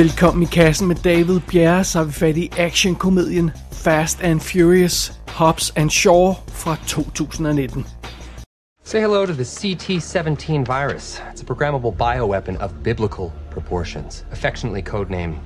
Velkommen 0.00 0.42
i 0.42 0.46
kassen 0.46 0.88
med 0.88 0.96
David 0.96 1.40
Bjerre, 1.40 1.84
så 1.84 1.98
har 1.98 2.04
vi 2.04 2.12
fat 2.12 2.36
i 2.36 2.50
actionkomedien 2.58 3.50
Fast 3.72 4.22
and 4.22 4.40
Furious, 4.40 5.12
Hobbs 5.28 5.72
and 5.76 5.90
Shaw 5.90 6.34
fra 6.48 6.76
2019. 6.86 7.86
Say 8.84 9.00
hello 9.00 9.26
to 9.26 9.32
the 9.32 9.44
CT-17 9.44 10.64
virus. 10.64 11.22
It's 11.32 11.42
a 11.42 11.44
programmable 11.44 11.92
bioweapon 11.92 12.56
of 12.56 12.70
biblical 12.82 13.32
proportions, 13.50 14.24
affectionately 14.32 14.82
codenamed 14.82 15.36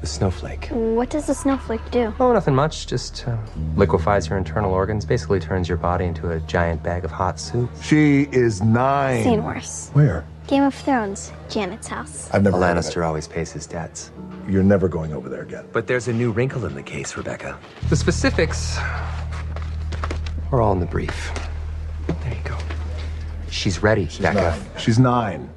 the 0.00 0.06
Snowflake. 0.06 0.68
What 0.70 1.12
does 1.12 1.26
the 1.26 1.34
snowflake 1.34 1.90
do? 1.90 2.12
Oh, 2.20 2.32
nothing 2.32 2.54
much. 2.54 2.86
Just 2.86 3.24
uh, 3.28 3.36
liquefies 3.76 4.28
your 4.28 4.38
internal 4.38 4.72
organs. 4.72 5.06
Basically 5.06 5.40
turns 5.40 5.68
your 5.68 5.78
body 5.78 6.04
into 6.04 6.30
a 6.30 6.40
giant 6.40 6.82
bag 6.82 7.04
of 7.04 7.10
hot 7.10 7.40
soup. 7.40 7.70
She 7.82 8.28
is 8.32 8.62
nine. 8.62 9.24
Seen 9.24 9.42
worse. 9.42 9.90
Where? 9.92 10.24
Game 10.46 10.62
of 10.62 10.74
Thrones, 10.74 11.32
Janet's 11.48 11.86
house. 11.86 12.28
I've 12.32 12.42
never. 12.42 12.56
A 12.56 12.60
Lannister 12.60 13.04
always 13.04 13.26
pays 13.26 13.50
his 13.50 13.66
debts. 13.66 14.12
You're 14.46 14.62
never 14.62 14.88
going 14.88 15.14
over 15.14 15.30
there 15.30 15.42
again. 15.42 15.66
But 15.72 15.86
there's 15.86 16.08
a 16.08 16.12
new 16.12 16.32
wrinkle 16.32 16.66
in 16.66 16.74
the 16.74 16.82
case, 16.82 17.16
Rebecca. 17.16 17.58
The 17.88 17.96
specifics 17.96 18.76
are 20.52 20.60
all 20.60 20.72
in 20.72 20.80
the 20.80 20.86
brief. 20.86 21.32
There 22.06 22.34
you 22.34 22.42
go. 22.44 22.58
She's 23.48 23.82
ready, 23.82 24.06
Becca. 24.20 24.34
Nine. 24.34 24.60
She's 24.78 24.98
nine. 24.98 25.48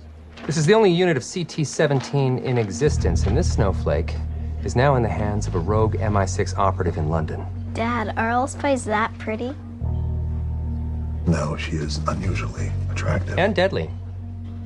This 0.45 0.55
is 0.55 0.65
the 0.65 0.73
only 0.73 0.91
unit 0.91 1.17
of 1.17 1.25
CT 1.29 1.67
17 1.67 2.37
in 2.37 2.57
existence, 2.57 3.25
and 3.25 3.35
this 3.35 3.51
snowflake 3.51 4.15
is 4.63 4.77
now 4.77 4.95
in 4.95 5.03
the 5.03 5.09
hands 5.09 5.47
of 5.47 5.55
a 5.55 5.59
rogue 5.59 5.95
MI6 5.95 6.57
operative 6.57 6.97
in 6.97 7.09
London. 7.09 7.45
Dad, 7.73 8.13
are 8.15 8.29
all 8.29 8.47
spies 8.47 8.85
that 8.85 9.15
pretty? 9.17 9.53
No, 11.25 11.57
she 11.57 11.73
is 11.73 11.99
unusually 12.07 12.71
attractive. 12.89 13.37
And 13.37 13.53
deadly. 13.53 13.89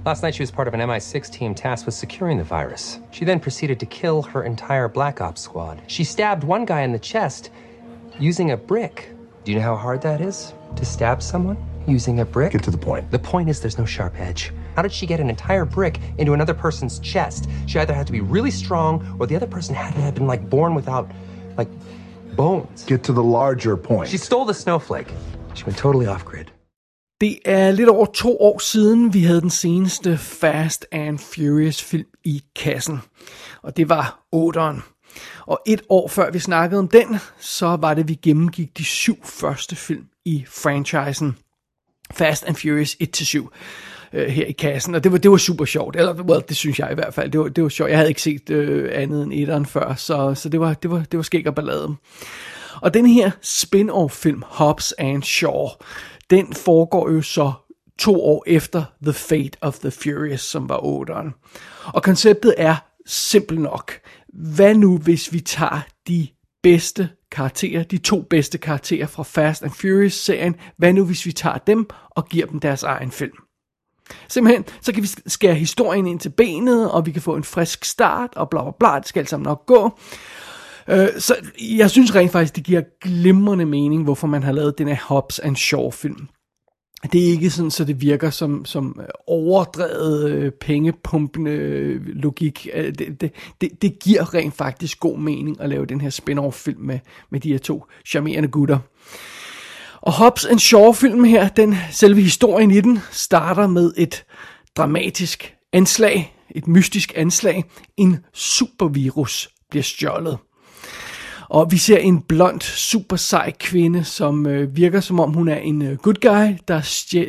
Last 0.03 0.23
night, 0.23 0.33
she 0.33 0.41
was 0.41 0.49
part 0.49 0.67
of 0.67 0.73
an 0.73 0.79
MI6 0.79 1.31
team 1.31 1.53
tasked 1.53 1.85
with 1.85 1.93
securing 1.93 2.39
the 2.39 2.43
virus. 2.43 2.99
She 3.11 3.23
then 3.23 3.39
proceeded 3.39 3.79
to 3.81 3.85
kill 3.85 4.23
her 4.23 4.43
entire 4.43 4.87
Black 4.87 5.21
Ops 5.21 5.41
squad. 5.41 5.79
She 5.85 6.03
stabbed 6.03 6.43
one 6.43 6.65
guy 6.65 6.81
in 6.81 6.91
the 6.91 6.97
chest 6.97 7.51
using 8.19 8.49
a 8.49 8.57
brick. 8.57 9.11
Do 9.43 9.51
you 9.51 9.59
know 9.59 9.63
how 9.63 9.75
hard 9.75 10.01
that 10.01 10.19
is? 10.19 10.55
To 10.75 10.85
stab 10.85 11.21
someone 11.21 11.55
using 11.87 12.19
a 12.19 12.25
brick? 12.25 12.53
Get 12.53 12.63
to 12.63 12.71
the 12.71 12.79
point. 12.79 13.11
The 13.11 13.19
point 13.19 13.47
is, 13.47 13.61
there's 13.61 13.77
no 13.77 13.85
sharp 13.85 14.19
edge. 14.19 14.51
How 14.75 14.81
did 14.81 14.91
she 14.91 15.05
get 15.05 15.19
an 15.19 15.29
entire 15.29 15.65
brick 15.65 15.99
into 16.17 16.33
another 16.33 16.55
person's 16.55 16.97
chest? 16.97 17.47
She 17.67 17.77
either 17.77 17.93
had 17.93 18.07
to 18.07 18.11
be 18.11 18.21
really 18.21 18.51
strong, 18.51 19.17
or 19.19 19.27
the 19.27 19.35
other 19.35 19.45
person 19.45 19.75
had 19.75 19.93
to 19.93 20.01
have 20.01 20.15
been 20.15 20.25
like 20.25 20.49
born 20.49 20.73
without, 20.73 21.11
like, 21.57 21.69
bones. 22.35 22.85
Get 22.85 23.03
to 23.03 23.13
the 23.13 23.23
larger 23.23 23.77
point. 23.77 24.09
She 24.09 24.17
stole 24.17 24.45
the 24.45 24.53
snowflake. 24.55 25.13
She 25.53 25.63
went 25.63 25.77
totally 25.77 26.07
off 26.07 26.25
grid. 26.25 26.50
Det 27.21 27.39
er 27.45 27.71
lidt 27.71 27.89
over 27.89 28.05
to 28.05 28.37
år 28.39 28.59
siden, 28.59 29.13
vi 29.13 29.23
havde 29.23 29.41
den 29.41 29.49
seneste 29.49 30.17
Fast 30.17 30.85
and 30.91 31.19
Furious 31.19 31.81
film 31.81 32.07
i 32.23 32.43
kassen. 32.55 32.99
Og 33.61 33.77
det 33.77 33.89
var 33.89 34.19
8'eren. 34.35 34.81
Og 35.45 35.61
et 35.67 35.81
år 35.89 36.07
før 36.07 36.31
vi 36.31 36.39
snakkede 36.39 36.79
om 36.79 36.87
den, 36.87 37.17
så 37.39 37.75
var 37.75 37.93
det, 37.93 38.07
vi 38.07 38.13
gennemgik 38.13 38.77
de 38.77 38.85
syv 38.85 39.17
første 39.23 39.75
film 39.75 40.05
i 40.25 40.45
franchisen. 40.47 41.37
Fast 42.13 42.43
and 42.43 42.55
Furious 42.55 42.97
1-7 43.03 43.47
øh, 44.13 44.27
her 44.27 44.45
i 44.45 44.51
kassen, 44.51 44.95
og 44.95 45.03
det 45.03 45.11
var, 45.11 45.17
det 45.17 45.31
var 45.31 45.37
super 45.37 45.65
sjovt, 45.65 45.95
eller 45.95 46.23
well, 46.23 46.43
det 46.49 46.57
synes 46.57 46.79
jeg 46.79 46.91
i 46.91 46.95
hvert 46.95 47.13
fald, 47.13 47.31
det 47.31 47.39
var, 47.39 47.47
det 47.47 47.63
var 47.63 47.69
sjovt, 47.69 47.89
jeg 47.89 47.97
havde 47.97 48.09
ikke 48.09 48.21
set 48.21 48.49
øh, 48.49 48.89
andet 48.93 49.23
end 49.23 49.33
etteren 49.33 49.65
før, 49.65 49.95
så, 49.95 50.35
så 50.35 50.49
det, 50.49 50.59
var, 50.59 50.73
det, 50.73 50.91
var, 50.91 51.03
det 51.11 51.17
var 51.17 51.23
skæg 51.23 51.47
og 51.47 51.55
ballade. 51.55 51.95
Og 52.81 52.93
den 52.93 53.05
her 53.05 53.31
spin-off 53.41 54.15
film, 54.15 54.43
Hobbs 54.47 54.93
and 54.97 55.23
Shaw, 55.23 55.67
den 56.31 56.53
foregår 56.53 57.09
jo 57.09 57.21
så 57.21 57.51
to 57.99 58.23
år 58.23 58.43
efter 58.47 58.83
The 59.03 59.13
Fate 59.13 59.57
of 59.61 59.79
the 59.79 59.91
Furious, 59.91 60.41
som 60.41 60.69
var 60.69 60.77
8'eren. 60.77 61.51
Og 61.93 62.03
konceptet 62.03 62.55
er 62.57 62.75
simpelt 63.05 63.61
nok. 63.61 63.91
Hvad 64.33 64.75
nu, 64.75 64.97
hvis 64.97 65.33
vi 65.33 65.39
tager 65.39 65.81
de 66.07 66.27
bedste 66.63 67.09
karakterer, 67.31 67.83
de 67.83 67.97
to 67.97 68.21
bedste 68.21 68.57
karakterer 68.57 69.07
fra 69.07 69.23
Fast 69.23 69.63
and 69.63 69.71
Furious-serien, 69.71 70.55
hvad 70.77 70.93
nu 70.93 71.05
hvis 71.05 71.25
vi 71.25 71.31
tager 71.31 71.57
dem 71.57 71.89
og 72.09 72.29
giver 72.29 72.45
dem 72.45 72.59
deres 72.59 72.83
egen 72.83 73.11
film? 73.11 73.37
Simpelthen, 74.27 74.65
så 74.81 74.93
kan 74.93 75.03
vi 75.03 75.07
skære 75.27 75.55
historien 75.55 76.07
ind 76.07 76.19
til 76.19 76.29
benet, 76.29 76.91
og 76.91 77.05
vi 77.05 77.11
kan 77.11 77.21
få 77.21 77.35
en 77.35 77.43
frisk 77.43 77.85
start, 77.85 78.29
og 78.35 78.49
bla 78.49 78.63
bla 78.63 78.71
bla, 78.79 78.99
det 78.99 79.07
skal 79.07 79.19
alt 79.19 79.29
sammen 79.29 79.43
nok 79.43 79.65
gå. 79.65 79.99
Øh, 80.91 81.07
så 81.19 81.35
jeg 81.77 81.89
synes 81.89 82.15
rent 82.15 82.31
faktisk, 82.31 82.55
det 82.55 82.63
giver 82.63 82.81
glimrende 83.01 83.65
mening, 83.65 84.03
hvorfor 84.03 84.27
man 84.27 84.43
har 84.43 84.51
lavet 84.51 84.77
den 84.77 84.87
her 84.87 84.97
Hobbs 85.07 85.39
and 85.39 85.55
Shaw 85.55 85.91
film. 85.91 86.27
Det 87.11 87.27
er 87.27 87.31
ikke 87.31 87.49
sådan, 87.49 87.71
så 87.71 87.83
det 87.83 88.01
virker 88.01 88.29
som, 88.29 88.65
som 88.65 88.99
overdrevet 89.27 90.31
øh, 90.31 90.51
pengepumpende 90.51 91.51
øh, 91.51 92.01
logik. 92.05 92.67
Øh, 92.73 92.93
Det, 92.97 93.21
det, 93.21 93.31
det, 93.61 93.81
det 93.81 93.99
giver 93.99 94.33
rent 94.33 94.55
faktisk 94.55 94.99
god 94.99 95.17
mening 95.17 95.61
at 95.61 95.69
lave 95.69 95.85
den 95.85 96.01
her 96.01 96.09
spin-off 96.09 96.51
film 96.51 96.81
med, 96.81 96.99
med 97.29 97.39
de 97.39 97.51
her 97.51 97.57
to 97.57 97.85
charmerende 98.05 98.49
gutter. 98.49 98.79
Og 100.01 100.13
Hobbs 100.13 100.45
and 100.45 100.59
Shaw 100.59 100.91
filmen 100.91 101.25
her, 101.25 101.47
den 101.47 101.75
selve 101.91 102.21
historien 102.21 102.71
i 102.71 102.81
den, 102.81 102.99
starter 103.11 103.67
med 103.67 103.93
et 103.97 104.25
dramatisk 104.77 105.53
anslag, 105.73 106.35
et 106.55 106.67
mystisk 106.67 107.13
anslag. 107.15 107.63
En 107.97 108.17
supervirus 108.33 109.49
bliver 109.69 109.83
stjålet. 109.83 110.37
Og 111.51 111.71
vi 111.71 111.77
ser 111.77 111.97
en 111.97 112.21
blond, 112.21 112.61
super 112.61 113.15
sej 113.15 113.51
kvinde, 113.59 114.03
som 114.03 114.47
øh, 114.47 114.75
virker 114.75 114.99
som 114.99 115.19
om 115.19 115.33
hun 115.33 115.47
er 115.47 115.57
en 115.57 115.81
øh, 115.81 115.97
good 115.97 116.21
guy, 116.21 116.57
der 116.67 116.81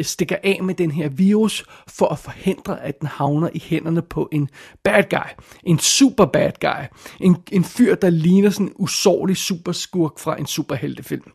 stikker 0.03 0.37
af 0.43 0.59
med 0.62 0.75
den 0.75 0.91
her 0.91 1.09
virus 1.09 1.65
for 1.88 2.06
at 2.09 2.19
forhindre, 2.19 2.83
at 2.83 3.00
den 3.00 3.09
havner 3.09 3.49
i 3.55 3.62
hænderne 3.66 4.03
på 4.03 4.28
en 4.33 4.49
bad 4.84 5.05
guy. 5.10 5.44
En 5.65 5.78
super 5.78 6.25
bad 6.25 6.50
guy. 6.60 6.99
En, 7.21 7.37
en 7.53 7.65
fyr, 7.65 7.94
der 7.94 8.10
ligner 8.10 8.50
sådan 8.50 8.66
en 8.66 8.72
usårlig 8.77 9.37
superskurk 9.37 10.19
fra 10.19 10.39
en 10.39 10.47
superheltefilm. 10.47 11.33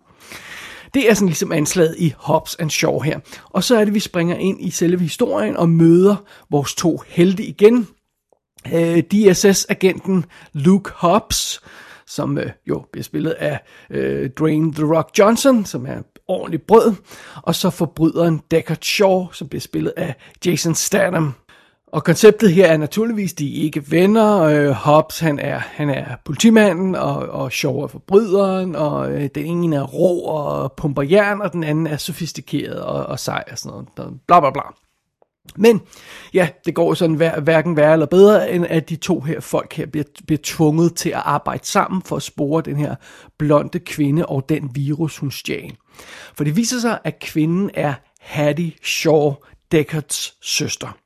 Det 0.93 1.09
er 1.09 1.13
sådan 1.13 1.27
ligesom 1.27 1.51
anslaget 1.51 1.95
i 1.97 2.13
Hobbs 2.17 2.55
and 2.55 2.69
Shaw 2.69 2.99
her. 2.99 3.19
Og 3.49 3.63
så 3.63 3.77
er 3.77 3.85
det, 3.85 3.93
vi 3.93 3.99
springer 3.99 4.35
ind 4.35 4.61
i 4.61 4.69
selve 4.69 4.99
historien 4.99 5.57
og 5.57 5.69
møder 5.69 6.15
vores 6.51 6.75
to 6.75 7.01
helte 7.07 7.43
igen. 7.43 7.87
Øh, 8.73 9.03
DSS-agenten 9.13 10.25
Luke 10.53 10.91
Hobbs, 10.95 11.61
som 12.07 12.37
øh, 12.37 12.49
jo 12.69 12.85
bliver 12.91 13.03
spillet 13.03 13.31
af 13.31 13.59
øh, 13.89 14.29
Dwayne 14.29 14.73
The 14.73 14.95
Rock 14.95 15.09
Johnson, 15.19 15.65
som 15.65 15.85
er 15.85 16.01
ordentligt 16.27 16.67
brød. 16.67 16.95
Og 17.35 17.55
så 17.55 17.69
forbryderen 17.69 18.41
Deckard 18.51 18.81
Shaw, 18.81 19.27
som 19.31 19.47
bliver 19.47 19.61
spillet 19.61 19.93
af 19.97 20.15
Jason 20.45 20.75
Statham. 20.75 21.33
Og 21.87 22.03
konceptet 22.03 22.53
her 22.53 22.65
er 22.65 22.77
naturligvis, 22.77 23.33
de 23.33 23.59
er 23.59 23.63
ikke 23.63 23.91
venner. 23.91 24.41
Øh, 24.41 24.69
Hobbs, 24.69 25.19
han 25.19 25.39
er, 25.39 25.59
han 25.59 25.89
er 25.89 26.05
politimanden, 26.25 26.95
og, 26.95 27.15
og 27.15 27.51
Shaw 27.51 27.79
er 27.79 27.87
forbryderen, 27.87 28.75
og 28.75 29.11
øh, 29.11 29.29
den 29.35 29.45
ene 29.45 29.75
er 29.75 29.83
rå 29.83 30.19
og 30.19 30.71
pumper 30.71 31.01
jern, 31.01 31.41
og 31.41 31.53
den 31.53 31.63
anden 31.63 31.87
er 31.87 31.97
sofistikeret 31.97 32.81
og, 32.81 33.05
og 33.05 33.19
sej 33.19 33.43
og 33.51 33.57
sådan 33.57 33.85
noget. 33.97 34.19
Bla 34.27 34.39
bla 34.39 34.49
bla. 34.49 34.86
Men 35.55 35.81
ja, 36.33 36.49
det 36.65 36.75
går 36.75 36.93
sådan 36.93 37.15
hver, 37.15 37.39
hverken 37.39 37.77
værre 37.77 37.93
eller 37.93 38.05
bedre, 38.05 38.51
end 38.51 38.65
at 38.69 38.89
de 38.89 38.95
to 38.95 39.19
her 39.19 39.39
folk 39.39 39.73
her 39.73 39.85
bliver, 39.85 40.05
bliver 40.27 40.39
tvunget 40.43 40.95
til 40.95 41.09
at 41.09 41.21
arbejde 41.25 41.65
sammen 41.65 42.01
for 42.01 42.15
at 42.15 42.23
spore 42.23 42.61
den 42.61 42.77
her 42.77 42.95
blonde 43.37 43.79
kvinde 43.79 44.25
og 44.25 44.49
den 44.49 44.69
virus, 44.73 45.17
hun 45.17 45.31
stjal. 45.31 45.75
For 46.35 46.43
det 46.43 46.55
viser 46.55 46.79
sig, 46.79 46.99
at 47.03 47.19
kvinden 47.19 47.71
er 47.73 47.93
Hattie 48.19 48.71
Shaw, 48.83 49.33
Deckards 49.71 50.33
søster. 50.41 50.97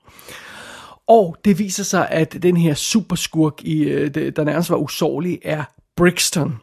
Og 1.08 1.38
det 1.46 1.60
viser 1.60 1.84
sig, 1.84 2.10
at 2.10 2.44
den 2.44 2.58
her 2.58 2.74
superskurk, 2.74 3.62
i, 3.64 3.84
øh, 3.84 4.16
der 4.16 4.44
nærmest 4.44 4.70
var 4.70 4.78
usårlig, 4.78 5.40
er 5.44 5.64
Brixton. 5.96 6.56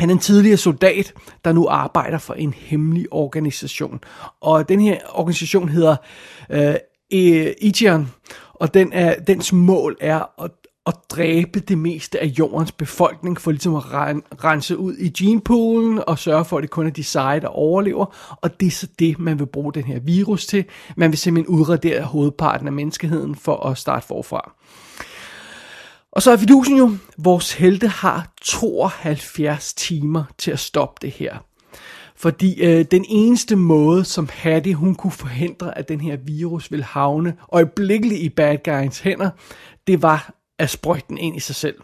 Han 0.00 0.10
er 0.10 0.14
en 0.14 0.20
tidligere 0.20 0.56
soldat, 0.56 1.14
der 1.44 1.52
nu 1.52 1.66
arbejder 1.68 2.18
for 2.18 2.34
en 2.34 2.52
hemmelig 2.52 3.06
organisation. 3.10 4.00
Og 4.40 4.68
den 4.68 4.80
her 4.80 4.98
organisation 5.12 5.68
hedder 5.68 5.96
øh, 6.50 6.74
Ichiran, 7.10 8.08
og 8.54 8.74
den 8.74 8.92
er, 8.92 9.20
dens 9.20 9.52
mål 9.52 9.96
er 10.00 10.42
at, 10.42 10.50
at 10.86 10.94
dræbe 11.10 11.60
det 11.60 11.78
meste 11.78 12.20
af 12.20 12.26
jordens 12.26 12.72
befolkning, 12.72 13.40
for 13.40 13.50
ligesom 13.50 13.74
at 13.74 13.92
ren, 13.92 14.22
rense 14.44 14.76
ud 14.76 14.96
i 14.96 15.08
genepoolen 15.08 16.02
og 16.06 16.18
sørge 16.18 16.44
for, 16.44 16.56
at 16.58 16.62
det 16.62 16.70
kun 16.70 16.86
er 16.86 16.90
de 16.90 17.04
seje, 17.04 17.40
der 17.40 17.48
overlever. 17.48 18.36
Og 18.42 18.60
det 18.60 18.66
er 18.66 18.70
så 18.70 18.88
det, 18.98 19.18
man 19.18 19.38
vil 19.38 19.46
bruge 19.46 19.72
den 19.72 19.84
her 19.84 20.00
virus 20.00 20.46
til. 20.46 20.64
Man 20.96 21.10
vil 21.10 21.18
simpelthen 21.18 21.54
udradere 21.54 22.02
hovedparten 22.02 22.66
af 22.66 22.72
menneskeheden 22.72 23.34
for 23.34 23.66
at 23.66 23.78
starte 23.78 24.06
forfra. 24.06 24.52
Og 26.12 26.22
så 26.22 26.30
er 26.30 26.36
fidusen 26.36 26.76
jo, 26.76 26.90
vores 27.18 27.52
helte 27.52 27.88
har 27.88 28.32
72 28.42 29.74
timer 29.74 30.24
til 30.38 30.50
at 30.50 30.58
stoppe 30.58 30.98
det 31.02 31.10
her. 31.10 31.38
Fordi 32.18 32.64
øh, 32.64 32.84
den 32.90 33.04
eneste 33.08 33.56
måde, 33.56 34.04
som 34.04 34.28
Hattie 34.32 34.74
hun 34.74 34.94
kunne 34.94 35.10
forhindre, 35.10 35.78
at 35.78 35.88
den 35.88 36.00
her 36.00 36.16
virus 36.16 36.70
ville 36.70 36.84
havne 36.84 37.36
øjeblikkeligt 37.52 38.20
i 38.20 38.28
bad 38.28 38.58
guys 38.64 39.00
hænder, 39.00 39.30
det 39.86 40.02
var 40.02 40.34
at 40.58 40.70
sprøjte 40.70 41.04
den 41.08 41.18
ind 41.18 41.36
i 41.36 41.40
sig 41.40 41.54
selv. 41.54 41.74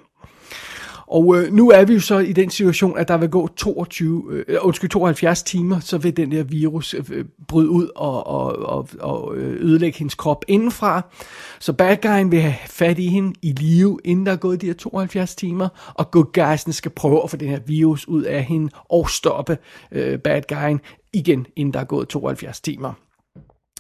Og 1.07 1.37
øh, 1.37 1.53
nu 1.53 1.71
er 1.71 1.85
vi 1.85 1.95
jo 1.95 2.01
så 2.01 2.19
i 2.19 2.33
den 2.33 2.51
situation, 2.51 2.99
at 2.99 3.09
der 3.09 3.17
vil 3.17 3.29
gå 3.29 3.49
22, 3.57 4.25
øh, 4.31 4.45
øh, 4.49 4.59
undskyld, 4.61 4.91
72 4.91 5.43
timer, 5.43 5.81
så 5.81 5.99
vil 5.99 6.17
den 6.17 6.33
der 6.33 6.43
virus 6.43 6.95
øh, 6.95 7.05
øh 7.13 7.25
bryde 7.49 7.71
ud 7.71 7.89
og, 7.97 8.27
og, 8.27 8.57
og, 8.57 8.89
og 9.01 9.37
øh, 9.37 9.65
ødelægge 9.65 9.99
hendes 9.99 10.15
krop 10.15 10.45
indenfra. 10.49 11.03
Så 11.61 11.73
bad 11.73 11.97
guyen 12.03 12.31
vil 12.31 12.41
have 12.41 12.55
fat 12.67 12.99
i 12.99 13.09
hende 13.09 13.33
i 13.43 13.53
live, 13.53 13.99
inden 14.05 14.27
der 14.27 14.33
er 14.33 14.37
gået 14.37 14.61
de 14.61 14.67
her 14.67 14.75
72 14.75 15.35
timer, 15.35 15.69
og 15.95 16.11
good 16.11 16.33
guysen 16.33 16.73
skal 16.73 16.91
prøve 16.91 17.23
at 17.23 17.31
få 17.31 17.37
den 17.37 17.49
her 17.49 17.61
virus 17.67 18.09
ud 18.09 18.23
af 18.23 18.45
hende 18.45 18.71
og 18.91 19.11
stoppe 19.11 19.59
øh, 19.93 20.19
bad 20.19 20.43
guyen 20.49 20.81
igen, 21.13 21.47
inden 21.57 21.75
der 21.75 21.81
er 21.81 21.85
gået 21.85 22.09
72 22.09 22.61
timer. 22.61 22.93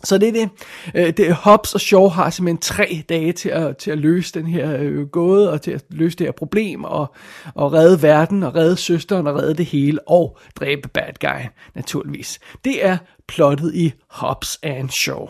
Så 0.04 0.18
det 0.18 0.28
er 0.28 0.32
det. 0.32 0.50
Øh, 0.94 1.12
det 1.16 1.34
Hobbs 1.34 1.74
og 1.74 1.80
Shaw 1.80 2.08
har 2.08 2.30
simpelthen 2.30 2.58
tre 2.58 3.04
dage 3.08 3.32
til 3.32 3.48
at, 3.48 3.76
til 3.76 3.90
at 3.90 3.98
løse 3.98 4.34
den 4.34 4.46
her 4.46 4.76
øh, 4.80 5.06
gåde, 5.06 5.52
og 5.52 5.62
til 5.62 5.70
at 5.70 5.84
løse 5.90 6.16
det 6.18 6.26
her 6.26 6.32
problem, 6.32 6.84
og, 6.84 7.14
og 7.54 7.72
redde 7.72 8.02
verden, 8.02 8.42
og 8.42 8.54
redde 8.54 8.76
søsteren, 8.76 9.26
og 9.26 9.36
redde 9.36 9.54
det 9.54 9.66
hele, 9.66 10.08
og 10.08 10.38
dræbe 10.56 10.88
bad 10.88 11.12
guy, 11.20 11.48
naturligvis. 11.74 12.40
Det 12.64 12.84
er 12.84 12.96
plottet 13.28 13.74
i 13.74 13.92
Hobbs 14.10 14.58
and 14.62 14.90
Shaw. 14.90 15.26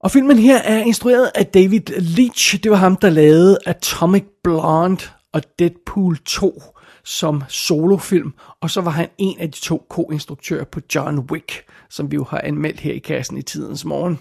Og 0.00 0.10
filmen 0.10 0.38
her 0.38 0.58
er 0.58 0.78
instrueret 0.78 1.30
af 1.34 1.46
David 1.46 1.80
Leitch. 1.98 2.62
Det 2.62 2.70
var 2.70 2.76
ham, 2.76 2.96
der 2.96 3.10
lavede 3.10 3.58
Atomic 3.66 4.24
Blonde 4.44 5.04
og 5.32 5.42
Deadpool 5.58 6.18
2 6.18 6.62
som 7.06 7.42
solofilm, 7.48 8.34
og 8.60 8.70
så 8.70 8.80
var 8.80 8.90
han 8.90 9.08
en 9.18 9.40
af 9.40 9.50
de 9.50 9.60
to 9.60 9.86
co-instruktører 9.88 10.64
på 10.64 10.80
John 10.94 11.18
Wick, 11.18 11.64
som 11.90 12.10
vi 12.10 12.14
jo 12.14 12.24
har 12.24 12.40
anmeldt 12.44 12.80
her 12.80 12.92
i 12.92 12.98
kassen 12.98 13.38
i 13.38 13.42
tidens 13.42 13.84
morgen. 13.84 14.18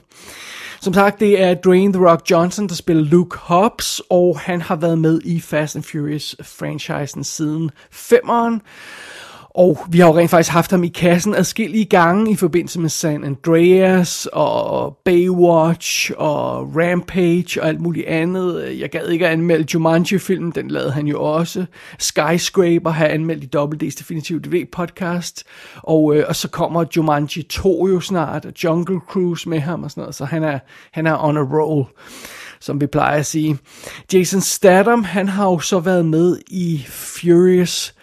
Som 0.81 0.93
sagt, 0.93 1.19
det 1.19 1.41
er 1.41 1.53
Dwayne 1.53 1.93
The 1.93 2.09
Rock 2.09 2.31
Johnson, 2.31 2.69
der 2.69 2.75
spiller 2.75 3.03
Luke 3.03 3.37
Hobbs, 3.37 4.01
og 4.09 4.39
han 4.39 4.61
har 4.61 4.75
været 4.75 4.97
med 4.97 5.21
i 5.23 5.41
Fast 5.41 5.75
and 5.75 5.83
Furious-franchisen 5.83 7.23
siden 7.23 7.71
5'eren. 7.91 8.59
Og 9.57 9.79
vi 9.89 9.99
har 9.99 10.07
jo 10.07 10.17
rent 10.17 10.29
faktisk 10.29 10.51
haft 10.51 10.71
ham 10.71 10.83
i 10.83 10.87
kassen 10.87 11.35
adskillige 11.35 11.85
gange 11.85 12.31
i 12.31 12.35
forbindelse 12.35 12.79
med 12.79 12.89
San 12.89 13.23
Andreas 13.23 14.27
og 14.33 14.97
Baywatch 15.05 16.11
og 16.17 16.75
Rampage 16.75 17.61
og 17.61 17.67
alt 17.67 17.81
muligt 17.81 18.07
andet. 18.07 18.79
Jeg 18.79 18.89
gad 18.89 19.09
ikke 19.09 19.27
at 19.27 19.31
anmelde 19.31 19.65
Jumanji-filmen, 19.73 20.51
den 20.51 20.71
lavede 20.71 20.91
han 20.91 21.07
jo 21.07 21.23
også. 21.23 21.65
Skyscraper 21.99 22.89
har 22.89 23.07
anmeldt 23.07 23.43
i 23.43 23.57
WD's 23.57 23.99
Definitive 23.99 24.39
DV 24.39 24.65
podcast. 24.71 25.43
Og, 25.75 26.15
øh, 26.15 26.25
og 26.27 26.35
så 26.35 26.47
kommer 26.47 26.85
Jumanji 26.95 27.43
2 27.43 27.87
jo 27.87 27.99
snart, 27.99 28.45
og 28.45 28.53
Jungle 28.63 28.99
Cruise 29.07 29.49
med 29.49 29.59
ham 29.59 29.83
og 29.83 29.91
sådan 29.91 30.01
noget. 30.01 30.15
Så 30.15 30.25
han 30.25 30.43
er, 30.43 30.59
han 30.91 31.07
er 31.07 31.23
on 31.23 31.37
a 31.37 31.41
roll 31.41 31.85
som 32.59 32.81
vi 32.81 32.87
plejer 32.87 33.19
at 33.19 33.25
sige. 33.25 33.57
Jason 34.13 34.41
Statham, 34.41 35.03
han 35.03 35.27
har 35.29 35.45
jo 35.45 35.59
så 35.59 35.79
været 35.79 36.05
med 36.05 36.39
i 36.47 36.85
Furious 36.87 37.94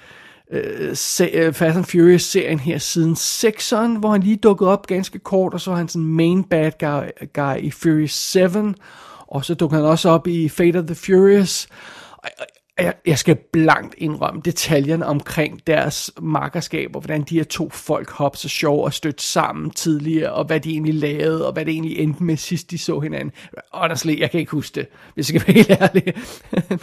Øh, 0.53 0.97
øh, 1.33 1.53
Fast 1.53 1.77
and 1.77 1.85
Furious-serien 1.85 2.61
her 2.61 2.79
siden 2.79 3.13
6'eren, 3.13 3.99
hvor 3.99 4.11
han 4.11 4.23
lige 4.23 4.37
dukkede 4.37 4.71
op 4.71 4.87
ganske 4.87 5.19
kort, 5.19 5.55
og 5.55 5.61
så 5.61 5.71
var 5.71 5.79
han 5.79 5.89
sådan 5.89 6.07
main 6.07 6.45
bad 6.45 6.73
guy, 6.79 7.27
guy 7.35 7.57
i 7.59 7.71
Furious 7.71 8.13
7, 8.13 8.49
og 9.27 9.45
så 9.45 9.55
dukkede 9.55 9.81
han 9.81 9.91
også 9.91 10.09
op 10.09 10.27
i 10.27 10.49
Fate 10.49 10.79
of 10.79 10.85
the 10.85 10.95
Furious. 10.95 11.69
Og, 12.19 12.29
jeg, 12.83 12.95
jeg 13.07 13.19
skal 13.19 13.37
blankt 13.53 13.95
indrømme 13.99 14.41
detaljerne 14.45 15.07
omkring 15.07 15.67
deres 15.67 16.11
markerskab, 16.21 16.91
og 16.95 17.01
hvordan 17.01 17.23
de 17.23 17.35
her 17.35 17.45
to 17.45 17.71
folk, 17.71 18.11
hop 18.11 18.37
så 18.37 18.49
sjov 18.49 18.85
og 18.85 18.93
stødt 18.93 19.23
sammen 19.23 19.71
tidligere, 19.71 20.33
og 20.33 20.45
hvad 20.45 20.61
de 20.61 20.71
egentlig 20.71 20.95
lavede, 20.95 21.47
og 21.47 21.53
hvad 21.53 21.65
det 21.65 21.73
egentlig 21.73 21.99
endte 21.99 22.25
med 22.25 22.37
sidst 22.37 22.71
de 22.71 22.79
så 22.79 23.01
hinanden. 23.01 23.33
Honestly, 23.73 24.21
jeg 24.21 24.31
kan 24.31 24.41
ikke 24.41 24.53
huske 24.53 24.75
det, 24.75 24.87
hvis 25.15 25.33
jeg 25.33 25.41
skal 25.41 25.55
være 25.55 25.65
helt 25.65 25.83
ærlig. 25.83 26.15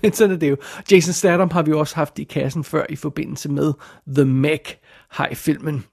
Men 0.02 0.14
sådan 0.14 0.36
er 0.36 0.40
det 0.40 0.50
jo. 0.50 0.58
Jason 0.92 1.14
Statham 1.14 1.52
har 1.52 1.62
vi 1.62 1.74
også 1.74 1.96
haft 1.96 2.20
i 2.20 2.24
kassen 2.24 2.64
før 2.64 2.86
i 2.90 2.96
forbindelse 2.96 3.50
med 3.50 3.74
The 4.16 4.26
Meg 4.26 4.62
her 5.18 5.28
i 5.32 5.36
filmen. 5.36 5.86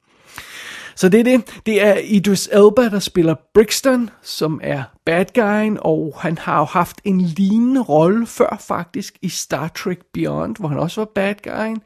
Så 0.96 1.08
det 1.08 1.20
er 1.20 1.24
det. 1.24 1.60
Det 1.66 1.82
er 1.82 1.94
Idris 2.04 2.48
Elba, 2.52 2.88
der 2.88 2.98
spiller 2.98 3.34
Brixton, 3.54 4.10
som 4.22 4.60
er 4.62 4.82
bad 5.06 5.24
guyen, 5.34 5.78
og 5.80 6.14
han 6.18 6.38
har 6.38 6.58
jo 6.58 6.64
haft 6.64 7.00
en 7.04 7.20
lignende 7.20 7.82
rolle 7.82 8.26
før 8.26 8.56
faktisk 8.60 9.18
i 9.22 9.28
Star 9.28 9.68
Trek 9.68 9.98
Beyond, 10.12 10.56
hvor 10.58 10.68
han 10.68 10.78
også 10.78 11.00
var 11.00 11.08
bad 11.14 11.34
guyen. 11.42 11.82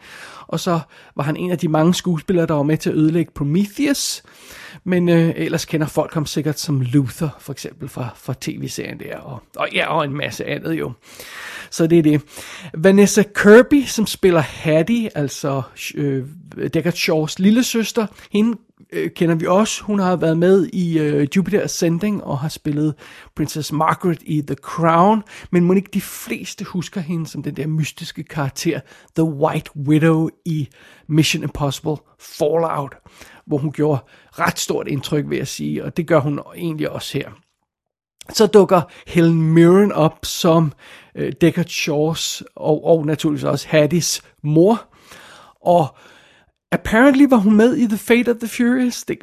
Og 0.46 0.60
så 0.60 0.80
var 1.16 1.22
han 1.22 1.36
en 1.36 1.50
af 1.50 1.58
de 1.58 1.68
mange 1.68 1.94
skuespillere, 1.94 2.46
der 2.46 2.54
var 2.54 2.62
med 2.62 2.76
til 2.76 2.90
at 2.90 2.96
ødelægge 2.96 3.32
Prometheus. 3.34 4.22
Men 4.84 5.08
øh, 5.08 5.32
ellers 5.36 5.64
kender 5.64 5.86
folk 5.86 6.14
ham 6.14 6.26
sikkert 6.26 6.58
som 6.58 6.80
Luther, 6.80 7.28
for 7.38 7.52
eksempel 7.52 7.88
fra, 7.88 8.08
fra 8.16 8.34
tv-serien 8.40 9.00
der, 9.00 9.18
og, 9.18 9.42
og 9.56 9.68
ja, 9.72 9.86
og 9.86 10.04
en 10.04 10.16
masse 10.16 10.44
andet 10.44 10.72
jo. 10.72 10.92
Så 11.70 11.86
det 11.86 11.98
er 11.98 12.02
det. 12.02 12.22
Vanessa 12.74 13.22
Kirby, 13.22 13.84
som 13.84 14.06
spiller 14.06 14.40
Hattie, 14.40 15.18
altså 15.18 15.62
øh, 15.94 16.24
Deckard 16.74 16.92
Shaws 16.92 17.38
lille 17.38 17.64
søster, 17.64 18.06
hende 18.32 18.56
øh, 18.92 19.10
kender 19.10 19.34
vi 19.34 19.46
også. 19.46 19.82
Hun 19.82 19.98
har 19.98 20.16
været 20.16 20.38
med 20.38 20.66
i 20.66 20.98
øh, 20.98 21.28
Jupiter 21.36 21.62
Ascending 21.64 22.24
og 22.24 22.38
har 22.38 22.48
spillet 22.48 22.94
Princess 23.36 23.72
Margaret 23.72 24.22
i 24.22 24.42
The 24.42 24.54
Crown, 24.54 25.22
men 25.50 25.64
må 25.64 25.72
ikke 25.72 25.90
de 25.94 26.00
fleste 26.00 26.64
husker 26.64 27.00
hende 27.00 27.26
som 27.26 27.42
den 27.42 27.56
der 27.56 27.66
mystiske 27.66 28.22
karakter, 28.22 28.80
The 29.16 29.24
White 29.24 29.70
Widow 29.76 30.28
i 30.44 30.68
Mission 31.08 31.42
Impossible 31.42 31.96
Fallout, 32.20 32.94
hvor 33.46 33.58
hun 33.58 33.72
gjorde 33.72 34.00
ret 34.32 34.58
stort 34.58 34.88
indtryk, 34.88 35.24
vil 35.28 35.38
jeg 35.38 35.48
sige, 35.48 35.84
og 35.84 35.96
det 35.96 36.06
gør 36.06 36.20
hun 36.20 36.40
egentlig 36.56 36.90
også 36.90 37.18
her. 37.18 37.30
Så 38.32 38.46
dukker 38.46 38.82
Helen 39.06 39.42
Mirren 39.42 39.92
op 39.92 40.18
som 40.24 40.72
øh, 41.14 41.32
Deckard 41.40 41.66
Shaws 41.66 42.42
og, 42.56 42.84
og 42.84 43.06
naturligvis 43.06 43.44
også 43.44 43.68
Hatties 43.68 44.22
mor. 44.42 44.82
Og 45.60 45.96
apparently 46.72 47.26
var 47.30 47.36
hun 47.36 47.56
med 47.56 47.76
i 47.76 47.86
The 47.86 47.98
Fate 47.98 48.30
of 48.30 48.36
the 48.36 48.48
Furious. 48.48 49.04
Det 49.04 49.18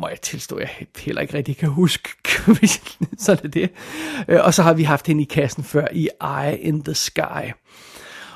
må 0.00 0.08
jeg 0.08 0.20
tilstå, 0.20 0.58
jeg 0.58 0.68
heller 0.98 1.22
ikke 1.22 1.34
rigtig 1.34 1.56
kan 1.56 1.68
huske. 1.68 2.08
så 3.18 3.32
er 3.32 3.36
det 3.36 3.54
det. 3.54 3.70
Og 4.40 4.54
så 4.54 4.62
har 4.62 4.72
vi 4.72 4.82
haft 4.82 5.06
hende 5.06 5.22
i 5.22 5.26
kassen 5.26 5.64
før 5.64 5.86
i 5.92 6.08
Eye 6.22 6.58
in 6.58 6.82
the 6.82 6.94
Sky. 6.94 7.52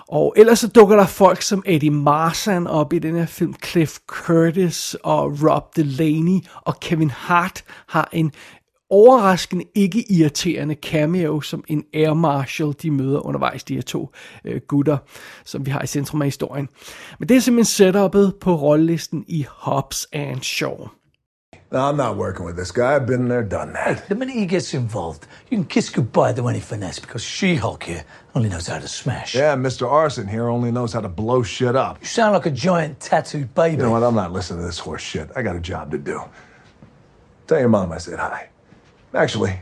Og 0.08 0.34
ellers 0.36 0.58
så 0.58 0.68
dukker 0.68 0.96
der 0.96 1.06
folk 1.06 1.42
som 1.42 1.62
Eddie 1.66 1.90
Marsan 1.90 2.66
op 2.66 2.92
i 2.92 2.98
den 2.98 3.14
her 3.14 3.26
film, 3.26 3.54
Cliff 3.64 3.98
Curtis 4.06 4.96
og 5.02 5.42
Rob 5.42 5.76
Delaney, 5.76 6.40
og 6.54 6.80
Kevin 6.80 7.10
Hart 7.10 7.64
har 7.88 8.08
en 8.12 8.32
overraskende 8.92 9.64
ikke 9.74 10.12
irriterende 10.12 10.74
cameo 10.74 11.40
som 11.40 11.64
en 11.68 11.84
air 11.94 12.14
marshal, 12.14 12.74
de 12.82 12.90
møder 12.90 13.26
undervejs, 13.26 13.64
de 13.64 13.74
her 13.74 13.82
to 13.82 14.10
øh, 14.44 14.60
gutter, 14.68 14.98
som 15.44 15.66
vi 15.66 15.70
har 15.70 15.82
i 15.82 15.86
centrum 15.86 16.22
af 16.22 16.26
historien. 16.26 16.68
Men 17.18 17.28
det 17.28 17.36
er 17.36 17.40
simpelthen 17.40 17.88
setup'et 17.88 18.38
på 18.40 18.54
rollelisten 18.54 19.24
i 19.28 19.46
Hobbs 19.50 20.06
and 20.12 20.42
Shaw. 20.42 20.88
No, 21.72 21.78
I'm 21.78 21.96
not 21.96 22.18
working 22.18 22.44
with 22.44 22.56
this 22.56 22.70
guy. 22.70 22.96
I've 22.96 23.06
been 23.06 23.28
there, 23.28 23.42
done 23.42 23.72
that. 23.72 24.04
The 24.08 24.14
minute 24.14 24.34
he 24.34 24.46
gets 24.46 24.74
involved, 24.74 25.26
you 25.50 25.56
can 25.56 25.64
kiss 25.64 25.88
goodbye 25.88 26.34
to 26.34 26.46
any 26.48 26.60
finesse 26.60 27.00
because 27.00 27.24
She-Hulk 27.24 27.82
here 27.84 28.04
only 28.34 28.50
knows 28.50 28.66
how 28.66 28.78
to 28.78 28.88
smash. 28.88 29.34
Yeah, 29.34 29.56
Mr. 29.56 29.90
Arson 29.90 30.28
here 30.28 30.48
only 30.48 30.70
knows 30.70 30.92
how 30.92 31.00
to 31.00 31.08
blow 31.08 31.42
shit 31.42 31.74
up. 31.74 31.96
You 32.02 32.06
sound 32.06 32.34
like 32.34 32.44
a 32.44 32.50
giant 32.50 33.00
tattooed 33.00 33.54
baby. 33.54 33.76
You 33.76 33.82
know 33.84 33.90
what? 33.90 34.02
I'm 34.02 34.14
not 34.14 34.32
listening 34.32 34.60
to 34.60 34.66
this 34.66 34.78
horse 34.78 35.00
shit. 35.00 35.30
I 35.34 35.40
got 35.40 35.56
a 35.56 35.60
job 35.60 35.90
to 35.92 35.98
do. 35.98 36.20
Tell 37.46 37.58
your 37.58 37.70
mom 37.70 37.90
I 37.90 37.98
said 37.98 38.18
hi. 38.18 38.51
Actually, 39.14 39.60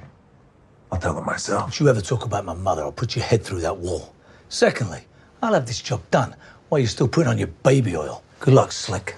I'll 0.92 0.98
tell 1.00 1.14
her 1.14 1.22
myself. 1.22 1.70
If 1.70 1.80
you 1.80 1.88
ever 1.88 2.00
talk 2.00 2.24
about 2.24 2.44
my 2.44 2.54
mother, 2.54 2.82
I'll 2.82 2.92
put 2.92 3.16
your 3.16 3.24
head 3.24 3.42
through 3.42 3.60
that 3.62 3.78
wall. 3.78 4.14
Secondly, 4.48 5.06
I'll 5.42 5.54
have 5.54 5.66
this 5.66 5.80
job 5.80 6.02
done 6.12 6.36
while 6.68 6.78
you're 6.78 6.88
still 6.88 7.08
putting 7.08 7.28
on 7.28 7.38
your 7.38 7.48
baby 7.48 7.96
oil. 7.96 8.22
Good 8.38 8.54
luck, 8.54 8.70
Slick. 8.70 9.16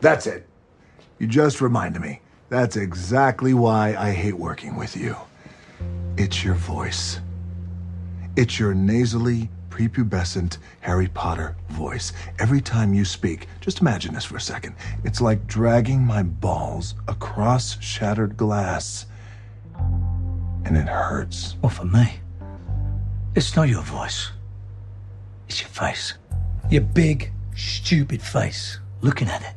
That's 0.00 0.26
it. 0.26 0.46
You 1.20 1.28
just 1.28 1.60
reminded 1.60 2.02
me. 2.02 2.20
That's 2.48 2.76
exactly 2.76 3.54
why 3.54 3.94
I 3.96 4.10
hate 4.10 4.34
working 4.34 4.76
with 4.76 4.96
you. 4.96 5.16
It's 6.16 6.42
your 6.42 6.54
voice. 6.54 7.20
It's 8.34 8.58
your 8.58 8.74
nasally, 8.74 9.48
prepubescent 9.70 10.58
Harry 10.80 11.08
Potter 11.08 11.56
voice. 11.68 12.12
Every 12.40 12.60
time 12.60 12.94
you 12.94 13.04
speak, 13.04 13.46
just 13.60 13.80
imagine 13.80 14.12
this 14.14 14.24
for 14.24 14.36
a 14.36 14.40
second. 14.40 14.74
It's 15.04 15.20
like 15.20 15.46
dragging 15.46 16.02
my 16.02 16.24
balls 16.24 16.94
across 17.06 17.80
shattered 17.80 18.36
glass. 18.36 19.06
And 20.66 20.76
it 20.76 20.88
hurts. 20.88 21.56
Well, 21.62 21.70
for 21.70 21.84
me, 21.84 22.06
it's 23.36 23.54
not 23.56 23.68
your 23.68 23.82
voice. 23.82 24.32
It's 25.48 25.60
your 25.62 25.70
face. 25.70 26.18
Your 26.70 26.82
big, 26.94 27.32
stupid 27.56 28.20
face. 28.20 28.80
Looking 29.00 29.28
at 29.28 29.42
it 29.42 29.54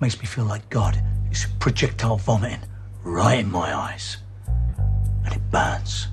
makes 0.00 0.20
me 0.20 0.26
feel 0.26 0.44
like 0.44 0.70
God 0.70 0.94
is 1.32 1.48
projectile 1.58 2.18
vomiting 2.26 2.60
right 3.04 3.40
in 3.40 3.50
my 3.50 3.74
eyes. 3.74 4.18
And 5.24 5.34
it 5.34 5.42
burns. 5.50 6.08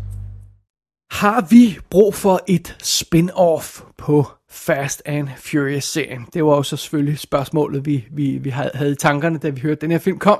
Har 1.11 1.41
vi 1.49 1.77
brug 1.89 2.13
for 2.13 2.39
et 2.47 2.75
spin-off 2.83 3.81
på 3.97 4.27
Fast 4.49 5.01
and 5.05 5.29
Furious-serien? 5.37 6.27
Det 6.33 6.45
var 6.45 6.51
også 6.51 6.77
selvfølgelig 6.77 7.19
spørgsmålet, 7.19 7.85
vi, 7.85 8.07
vi, 8.11 8.37
vi 8.37 8.49
havde 8.49 8.91
i 8.91 8.95
tankerne, 8.95 9.37
da 9.37 9.49
vi 9.49 9.61
hørte, 9.61 9.73
at 9.73 9.81
den 9.81 9.91
her 9.91 9.99
film 9.99 10.19
kom. 10.19 10.39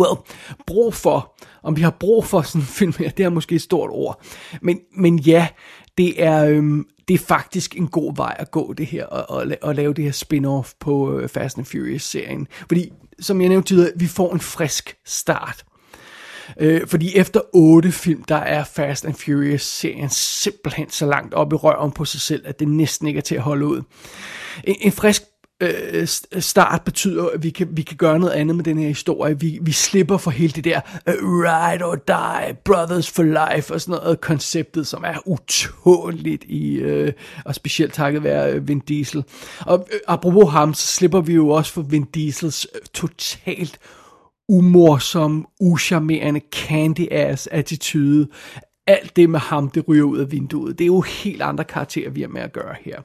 Well, 0.00 0.16
brug 0.66 0.94
for, 0.94 1.38
om 1.62 1.76
vi 1.76 1.82
har 1.82 1.96
brug 2.00 2.24
for 2.24 2.42
sådan 2.42 2.60
en 2.60 2.66
film 2.66 2.94
her, 2.98 3.10
det 3.10 3.24
er 3.24 3.28
måske 3.28 3.54
et 3.54 3.62
stort 3.62 3.90
ord. 3.92 4.22
Men, 4.62 4.80
men 4.96 5.18
ja, 5.18 5.48
det 5.98 6.24
er, 6.24 6.44
øhm, 6.44 6.86
det 7.08 7.14
er 7.14 7.18
faktisk 7.18 7.76
en 7.76 7.88
god 7.88 8.16
vej 8.16 8.36
at 8.38 8.50
gå 8.50 8.72
det 8.72 8.86
her, 8.86 9.06
og, 9.06 9.36
og, 9.36 9.56
og 9.62 9.74
lave 9.74 9.94
det 9.94 10.04
her 10.04 10.12
spin-off 10.12 10.74
på 10.80 11.18
øh, 11.18 11.28
Fast 11.28 11.58
and 11.58 11.66
Furious-serien. 11.66 12.46
Fordi, 12.68 12.92
som 13.20 13.40
jeg 13.40 13.48
nævnte 13.48 13.68
tidligere, 13.68 13.92
vi 13.96 14.06
får 14.06 14.32
en 14.32 14.40
frisk 14.40 14.96
start. 15.06 15.64
Øh, 16.60 16.86
fordi 16.86 17.16
efter 17.16 17.40
otte 17.52 17.92
film, 17.92 18.22
der 18.22 18.36
er 18.36 18.64
Fast 18.64 19.04
and 19.04 19.14
Furious-serien 19.14 20.08
simpelthen 20.10 20.90
så 20.90 21.06
langt 21.06 21.34
op 21.34 21.52
i 21.52 21.56
røven 21.56 21.92
på 21.92 22.04
sig 22.04 22.20
selv, 22.20 22.42
at 22.46 22.60
det 22.60 22.68
næsten 22.68 23.06
ikke 23.06 23.18
er 23.18 23.22
til 23.22 23.34
at 23.34 23.42
holde 23.42 23.66
ud. 23.66 23.82
En, 24.64 24.76
en 24.80 24.92
frisk 24.92 25.22
øh, 25.60 26.06
start 26.40 26.82
betyder, 26.84 27.26
at 27.26 27.42
vi 27.42 27.50
kan, 27.50 27.68
vi 27.70 27.82
kan 27.82 27.96
gøre 27.96 28.18
noget 28.18 28.32
andet 28.32 28.56
med 28.56 28.64
den 28.64 28.78
her 28.78 28.88
historie. 28.88 29.40
Vi, 29.40 29.58
vi 29.62 29.72
slipper 29.72 30.16
for 30.16 30.30
hele 30.30 30.52
det 30.52 30.64
der 30.64 30.80
ride 31.06 31.84
or 31.84 31.94
die, 31.94 32.56
brothers 32.64 33.10
for 33.10 33.22
life 33.22 33.74
og 33.74 33.80
sådan 33.80 34.00
noget 34.02 34.20
konceptet, 34.20 34.86
som 34.86 35.04
er 35.06 35.28
utåligt 35.28 36.44
i, 36.44 36.74
øh, 36.74 37.12
og 37.44 37.54
specielt 37.54 37.92
takket 37.92 38.22
være 38.22 38.52
øh, 38.52 38.68
Vin 38.68 38.80
Diesel. 38.80 39.24
Og 39.60 39.88
øh, 39.92 40.00
apropos 40.06 40.52
ham, 40.52 40.74
så 40.74 40.86
slipper 40.86 41.20
vi 41.20 41.34
jo 41.34 41.48
også 41.48 41.72
for 41.72 41.82
Vin 41.82 42.04
Diesels 42.04 42.66
øh, 42.74 42.80
totalt 42.94 43.78
umorsom, 44.48 45.46
uscharmerende 45.60 46.40
candy-ass 46.56 47.48
attitude. 47.50 48.28
Alt 48.86 49.16
det 49.16 49.30
med 49.30 49.40
ham, 49.40 49.70
det 49.70 49.88
ryger 49.88 50.04
ud 50.04 50.18
af 50.18 50.32
vinduet. 50.32 50.78
Det 50.78 50.84
er 50.84 50.86
jo 50.86 51.00
helt 51.00 51.42
andre 51.42 51.64
karakterer, 51.64 52.10
vi 52.10 52.20
har 52.20 52.28
med 52.28 52.40
at 52.42 52.52
gøre 52.52 52.74
her. 52.84 53.00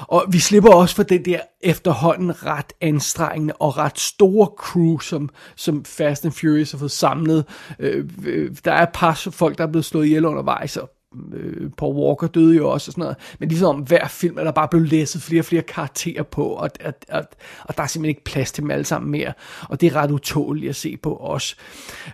Og 0.00 0.24
vi 0.28 0.38
slipper 0.38 0.70
også 0.70 0.96
for 0.96 1.02
den 1.02 1.24
der 1.24 1.40
efterhånden 1.60 2.46
ret 2.46 2.72
anstrengende 2.80 3.54
og 3.54 3.76
ret 3.76 3.98
store 3.98 4.46
crew, 4.58 4.98
som, 4.98 5.30
som 5.56 5.84
Fast 5.84 6.24
and 6.24 6.32
Furious 6.32 6.70
har 6.70 6.78
fået 6.78 6.90
samlet. 6.90 7.44
Øh, 7.78 8.08
øh 8.26 8.50
der 8.64 8.72
er 8.72 8.82
et 8.82 8.92
par 8.94 9.14
folk, 9.14 9.58
der 9.58 9.64
er 9.64 9.70
blevet 9.70 9.84
slået 9.84 10.06
ihjel 10.06 10.24
undervejs, 10.24 10.76
og 10.76 10.90
øh, 11.34 11.70
Paul 11.78 11.96
Walker 11.96 12.26
døde 12.26 12.56
jo 12.56 12.70
også 12.70 12.88
og 12.88 12.92
sådan 12.92 13.02
noget, 13.02 13.16
men 13.38 13.48
ligesom 13.48 13.76
hver 13.76 14.08
film 14.08 14.38
er 14.38 14.44
der 14.44 14.50
bare 14.50 14.68
blevet 14.68 14.88
læsset 14.88 15.22
flere 15.22 15.40
og 15.40 15.44
flere 15.44 15.62
karakterer 15.62 16.22
på, 16.22 16.44
og, 16.44 16.70
og, 16.84 16.94
og, 17.08 17.24
og 17.64 17.76
der 17.76 17.82
er 17.82 17.86
simpelthen 17.86 18.08
ikke 18.08 18.24
plads 18.24 18.52
til 18.52 18.62
dem 18.62 18.70
alle 18.70 18.84
sammen 18.84 19.10
mere, 19.10 19.32
og 19.68 19.80
det 19.80 19.86
er 19.86 19.96
ret 19.96 20.10
utåligt 20.10 20.70
at 20.70 20.76
se 20.76 20.96
på 20.96 21.16
os. 21.16 21.56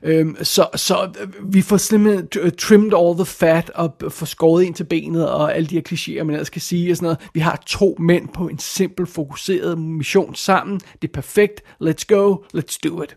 Øhm, 0.02 0.36
så, 0.42 0.68
så 0.74 1.12
øh, 1.20 1.54
vi 1.54 1.62
får 1.62 1.76
simpelthen 1.76 2.28
øh, 2.38 2.52
trimmed 2.58 2.92
all 2.96 3.16
the 3.16 3.24
fat, 3.24 3.70
og 3.70 3.94
får 4.08 4.26
skåret 4.26 4.64
ind 4.64 4.74
til 4.74 4.84
benet, 4.84 5.30
og 5.30 5.56
alle 5.56 5.66
de 5.66 5.74
her 5.74 5.82
klichéer, 5.88 6.22
man 6.24 6.34
ellers 6.34 6.46
skal 6.46 6.62
sige, 6.62 6.92
og 6.92 6.96
sådan 6.96 7.06
noget. 7.06 7.18
Vi 7.34 7.40
har 7.40 7.62
to 7.66 7.96
mænd 7.98 8.28
på 8.28 8.48
en 8.48 8.58
simpel, 8.58 9.06
fokuseret 9.06 9.78
mission 9.78 10.34
sammen, 10.34 10.80
det 11.02 11.08
er 11.08 11.12
perfekt, 11.12 11.62
let's 11.82 12.04
go, 12.08 12.36
let's 12.56 12.78
do 12.84 13.02
it. 13.02 13.16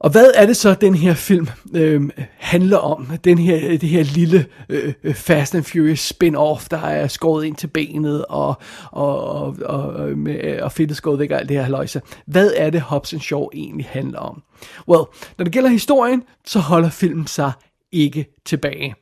Og 0.00 0.10
hvad 0.10 0.32
er 0.34 0.46
det 0.46 0.56
så, 0.56 0.74
den 0.74 0.94
her 0.94 1.14
film 1.14 1.48
øh, 1.74 2.10
handler 2.36 2.78
om? 2.78 3.10
Den 3.24 3.38
her, 3.38 3.78
det 3.78 3.88
her 3.88 4.02
lille 4.02 4.46
øh, 4.68 4.94
øh, 5.02 5.14
Fast 5.14 5.54
and 5.54 5.64
Furious 5.64 6.12
spin-off, 6.12 6.66
der 6.70 6.78
er 6.78 7.08
skåret 7.08 7.44
ind 7.44 7.56
til 7.56 7.66
benet 7.66 8.24
og, 8.24 8.54
og, 8.92 9.22
og, 9.30 9.56
og, 9.64 10.10
øh, 10.10 10.18
med, 10.18 10.60
og 10.60 10.72
fedtet 10.72 10.96
skåret 10.96 11.18
væk 11.18 11.30
og 11.30 11.38
alt 11.38 11.48
det 11.48 11.56
her 11.56 11.68
løjse. 11.68 12.02
Hvad 12.26 12.52
er 12.56 12.70
det, 12.70 12.80
Hobbs 12.80 13.22
Shaw 13.22 13.48
egentlig 13.54 13.86
handler 13.90 14.18
om? 14.18 14.42
Well, 14.88 15.04
når 15.38 15.44
det 15.44 15.52
gælder 15.52 15.70
historien, 15.70 16.22
så 16.46 16.58
holder 16.58 16.90
filmen 16.90 17.26
sig 17.26 17.52
ikke 17.92 18.26
tilbage. 18.46 18.94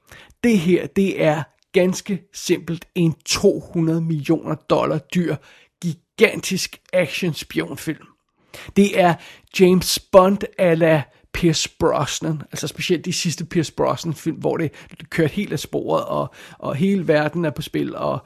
Det 0.45 0.59
her, 0.59 0.87
det 0.87 1.23
er 1.23 1.43
ganske 1.73 2.23
simpelt 2.35 2.85
en 2.95 3.15
200 3.27 4.01
millioner 4.01 4.55
dollar 4.55 4.99
dyr, 4.99 5.37
gigantisk 5.83 6.81
action-spionfilm. 6.93 8.16
Det 8.77 9.01
er 9.01 9.15
James 9.61 9.99
Bond 9.99 10.39
ala 10.59 11.03
Pierce 11.37 11.69
Brosnan, 11.79 12.43
altså 12.53 12.67
specielt 12.67 13.05
de 13.05 13.13
sidste 13.13 13.45
Pierce 13.45 13.73
Brosnan 13.73 14.15
film, 14.15 14.37
hvor 14.37 14.57
det, 14.57 14.71
det 15.01 15.11
kører 15.11 15.29
helt 15.29 15.53
af 15.53 15.59
sporet, 15.59 16.05
og, 16.05 16.35
og 16.59 16.75
hele 16.75 17.09
verden 17.09 17.45
er 17.45 17.51
på 17.51 17.63
spil, 17.63 17.97
og, 17.97 18.19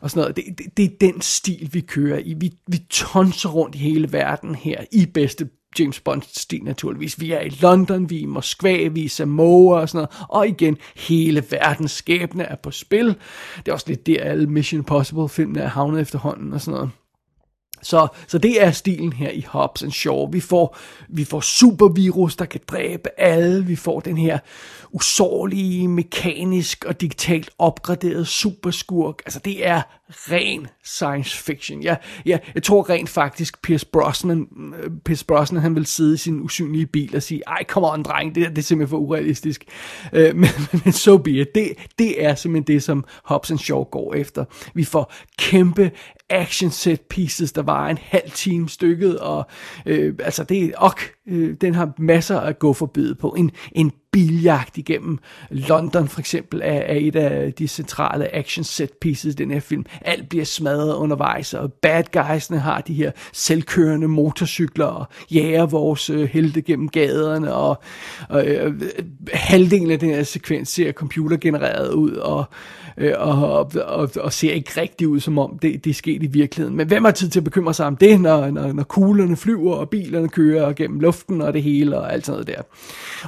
og 0.00 0.10
sådan 0.10 0.20
noget. 0.20 0.36
Det, 0.36 0.44
det, 0.58 0.76
det 0.76 0.84
er 0.84 1.12
den 1.12 1.20
stil, 1.20 1.70
vi 1.72 1.80
kører 1.80 2.18
i. 2.18 2.34
Vi, 2.38 2.52
vi 2.66 2.78
tonser 2.90 3.48
rundt 3.48 3.74
i 3.74 3.78
hele 3.78 4.12
verden 4.12 4.54
her, 4.54 4.84
i 4.92 5.06
bedste 5.06 5.48
James 5.78 6.00
Bond-stil 6.00 6.64
naturligvis. 6.64 7.20
Vi 7.20 7.32
er 7.32 7.40
i 7.40 7.48
London, 7.48 8.10
vi 8.10 8.16
er 8.16 8.22
i 8.22 8.26
Moskva, 8.26 8.88
vi 8.88 9.00
er 9.00 9.04
i 9.04 9.08
Samoa 9.08 9.80
og 9.80 9.88
sådan 9.88 9.98
noget. 9.98 10.26
Og 10.28 10.48
igen, 10.48 10.78
hele 10.96 11.44
verdens 11.50 11.90
skæbne 11.90 12.42
er 12.42 12.56
på 12.56 12.70
spil. 12.70 13.06
Det 13.56 13.68
er 13.68 13.72
også 13.72 13.86
lidt 13.88 14.06
der, 14.06 14.22
alle 14.22 14.46
Mission 14.46 14.80
Impossible-filmene 14.80 15.60
er 15.60 15.68
havnet 15.68 16.00
efterhånden 16.00 16.52
og 16.52 16.60
sådan 16.60 16.74
noget. 16.74 16.90
Så, 17.84 18.06
så 18.28 18.38
det 18.38 18.62
er 18.62 18.70
stilen 18.70 19.12
her 19.12 19.30
i 19.30 19.46
Hobbs 19.48 19.82
and 19.82 19.92
Shaw. 19.92 20.30
Vi 20.30 20.40
får, 20.40 20.76
vi 21.08 21.24
får 21.24 21.40
supervirus, 21.40 22.36
der 22.36 22.44
kan 22.44 22.60
dræbe 22.68 23.08
alle. 23.20 23.66
Vi 23.66 23.76
får 23.76 24.00
den 24.00 24.18
her 24.18 24.38
usårlige, 24.92 25.88
mekanisk 25.88 26.84
og 26.84 27.00
digitalt 27.00 27.50
opgraderet 27.58 28.26
superskurk. 28.26 29.22
Altså 29.26 29.38
det 29.38 29.66
er 29.66 29.82
ren 30.10 30.66
science 30.84 31.36
fiction. 31.36 31.82
Jeg, 31.82 31.98
jeg, 32.26 32.40
jeg 32.54 32.62
tror 32.62 32.90
rent 32.90 33.08
faktisk, 33.08 33.62
Pierce 33.62 33.86
Brosnan, 33.86 34.48
øh, 34.82 34.90
Pierce 35.04 35.24
Brosnan 35.24 35.62
han 35.62 35.74
vil 35.74 35.86
sidde 35.86 36.14
i 36.14 36.16
sin 36.16 36.40
usynlige 36.40 36.86
bil 36.86 37.16
og 37.16 37.22
sige, 37.22 37.42
ej, 37.46 37.64
come 37.64 37.86
on, 37.90 38.02
dreng, 38.02 38.34
det, 38.34 38.42
der, 38.42 38.48
det 38.48 38.58
er 38.58 38.62
simpelthen 38.62 38.90
for 38.90 38.98
urealistisk. 38.98 39.64
Uh, 40.12 40.18
men, 40.40 40.48
men 40.84 40.92
so 40.92 41.18
be 41.18 41.30
it. 41.30 41.54
Det, 41.54 41.72
det 41.98 42.24
er 42.24 42.34
simpelthen 42.34 42.74
det, 42.74 42.82
som 42.82 43.04
Hobbs 43.24 43.50
and 43.50 43.58
Shaw 43.58 43.84
går 43.84 44.14
efter. 44.14 44.44
Vi 44.74 44.84
får 44.84 45.12
kæmpe 45.38 45.90
action 46.30 46.70
set 46.70 47.00
pieces, 47.00 47.52
der 47.52 47.62
var 47.62 47.88
en 47.88 47.98
halv 48.02 48.30
time 48.30 48.68
stykket, 48.68 49.18
og 49.18 49.46
øh, 49.86 50.14
altså 50.18 50.44
det 50.44 50.64
er 50.64 50.72
ok, 50.76 51.12
øh, 51.28 51.54
den 51.60 51.74
har 51.74 51.92
masser 51.98 52.40
at 52.40 52.58
gå 52.58 52.72
forbi 52.72 53.14
på. 53.14 53.34
En, 53.38 53.50
en 53.72 53.92
biljagt 54.14 54.78
igennem 54.78 55.18
London 55.50 56.08
for 56.08 56.20
eksempel 56.20 56.60
er, 56.64 56.72
er 56.72 56.96
et 56.96 57.16
af 57.16 57.52
de 57.52 57.68
centrale 57.68 58.34
action 58.34 58.64
set 58.64 58.90
pieces 59.00 59.34
i 59.34 59.36
den 59.36 59.50
her 59.50 59.60
film. 59.60 59.84
Alt 60.00 60.28
bliver 60.28 60.44
smadret 60.44 60.94
undervejs, 60.94 61.54
og 61.54 61.72
bad 61.72 62.04
guysene 62.12 62.58
har 62.58 62.80
de 62.80 62.94
her 62.94 63.10
selvkørende 63.32 64.08
motorcykler 64.08 64.84
og 64.84 65.06
jager 65.30 65.66
vores 65.66 66.10
øh, 66.10 66.28
helte 66.28 66.62
gennem 66.62 66.88
gaderne, 66.88 67.54
og, 67.54 67.82
og 68.28 68.46
øh, 68.46 68.82
halvdelen 69.32 69.90
af 69.90 69.98
den 69.98 70.10
her 70.10 70.22
sekvens 70.22 70.68
ser 70.68 70.92
computergenereret 70.92 71.92
ud, 71.92 72.10
og, 72.12 72.44
øh, 72.96 73.12
og, 73.16 73.50
og, 73.52 73.72
og, 73.84 74.10
og 74.20 74.32
ser 74.32 74.52
ikke 74.52 74.80
rigtigt 74.80 75.08
ud, 75.08 75.20
som 75.20 75.38
om 75.38 75.58
det, 75.58 75.84
det 75.84 75.90
er 75.90 75.94
sket 75.94 76.22
i 76.22 76.26
virkeligheden. 76.26 76.76
Men 76.76 76.86
hvem 76.86 77.04
har 77.04 77.10
tid 77.10 77.28
til 77.28 77.40
at 77.40 77.44
bekymre 77.44 77.74
sig 77.74 77.86
om 77.86 77.96
det, 77.96 78.20
når, 78.20 78.50
når, 78.50 78.72
når 78.72 78.82
kuglerne 78.82 79.36
flyver, 79.36 79.74
og 79.74 79.88
bilerne 79.88 80.28
kører 80.28 80.72
gennem 80.72 81.00
luften 81.00 81.13
og 81.28 81.52
det 81.52 81.62
hele, 81.62 81.98
og 81.98 82.12
alt 82.12 82.26
sådan 82.26 82.40
noget 82.40 82.46
der. 82.46 82.62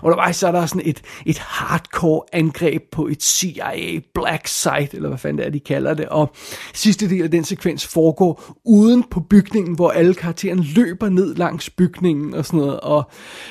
Undervejs 0.02 0.37
så 0.37 0.47
er 0.47 0.52
der 0.52 0.66
sådan 0.66 0.83
et, 0.85 1.02
et 1.26 1.38
hardcore 1.38 2.23
angreb 2.33 2.83
på 2.93 3.07
et 3.07 3.23
CIA 3.23 4.00
black 4.14 4.47
site, 4.47 4.88
eller 4.93 5.09
hvad 5.09 5.19
fanden 5.19 5.38
det 5.38 5.47
er, 5.47 5.50
de 5.50 5.61
kalder 5.61 5.95
det. 5.95 6.09
Og 6.09 6.31
sidste 6.75 7.11
del 7.11 7.23
af 7.23 7.31
den 7.31 7.45
sekvens 7.45 7.87
foregår 7.87 8.57
uden 8.64 9.05
på 9.11 9.21
bygningen, 9.21 9.75
hvor 9.75 9.90
alle 9.90 10.14
karaktererne 10.14 10.64
løber 10.75 11.09
ned 11.09 11.35
langs 11.35 11.71
bygningen 11.71 12.35
og 12.35 12.45
sådan 12.45 12.61
noget. 12.61 12.81
Og, 12.81 13.11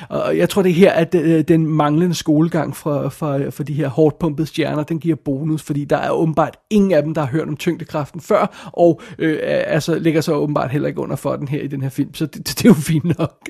og 0.09 0.37
jeg 0.37 0.49
tror, 0.49 0.61
det 0.61 0.69
er 0.69 0.73
her, 0.73 0.91
at 0.91 1.15
øh, 1.15 1.43
den 1.47 1.67
manglende 1.67 2.15
skolegang 2.15 2.75
fra, 2.75 3.09
fra, 3.09 3.49
fra 3.49 3.63
de 3.63 3.73
her 3.73 3.87
hårdt 3.87 4.19
pumpede 4.19 4.47
stjerner, 4.47 4.83
den 4.83 4.99
giver 4.99 5.15
bonus, 5.25 5.61
fordi 5.61 5.85
der 5.85 5.97
er 5.97 6.11
åbenbart 6.11 6.57
ingen 6.69 6.91
af 6.91 7.03
dem, 7.03 7.13
der 7.13 7.21
har 7.21 7.27
hørt 7.27 7.47
om 7.47 7.57
tyngdekraften 7.57 8.21
før, 8.21 8.69
og 8.73 9.01
øh, 9.19 9.39
altså, 9.43 9.99
ligger 9.99 10.21
så 10.21 10.33
åbenbart 10.33 10.71
heller 10.71 10.87
ikke 10.87 10.99
under 10.99 11.15
for 11.15 11.35
den 11.35 11.47
her 11.47 11.61
i 11.61 11.67
den 11.67 11.81
her 11.81 11.89
film, 11.89 12.13
så 12.13 12.25
det, 12.25 12.47
det 12.57 12.65
er 12.65 12.69
jo 12.69 12.73
fint 12.73 13.19
nok 13.19 13.49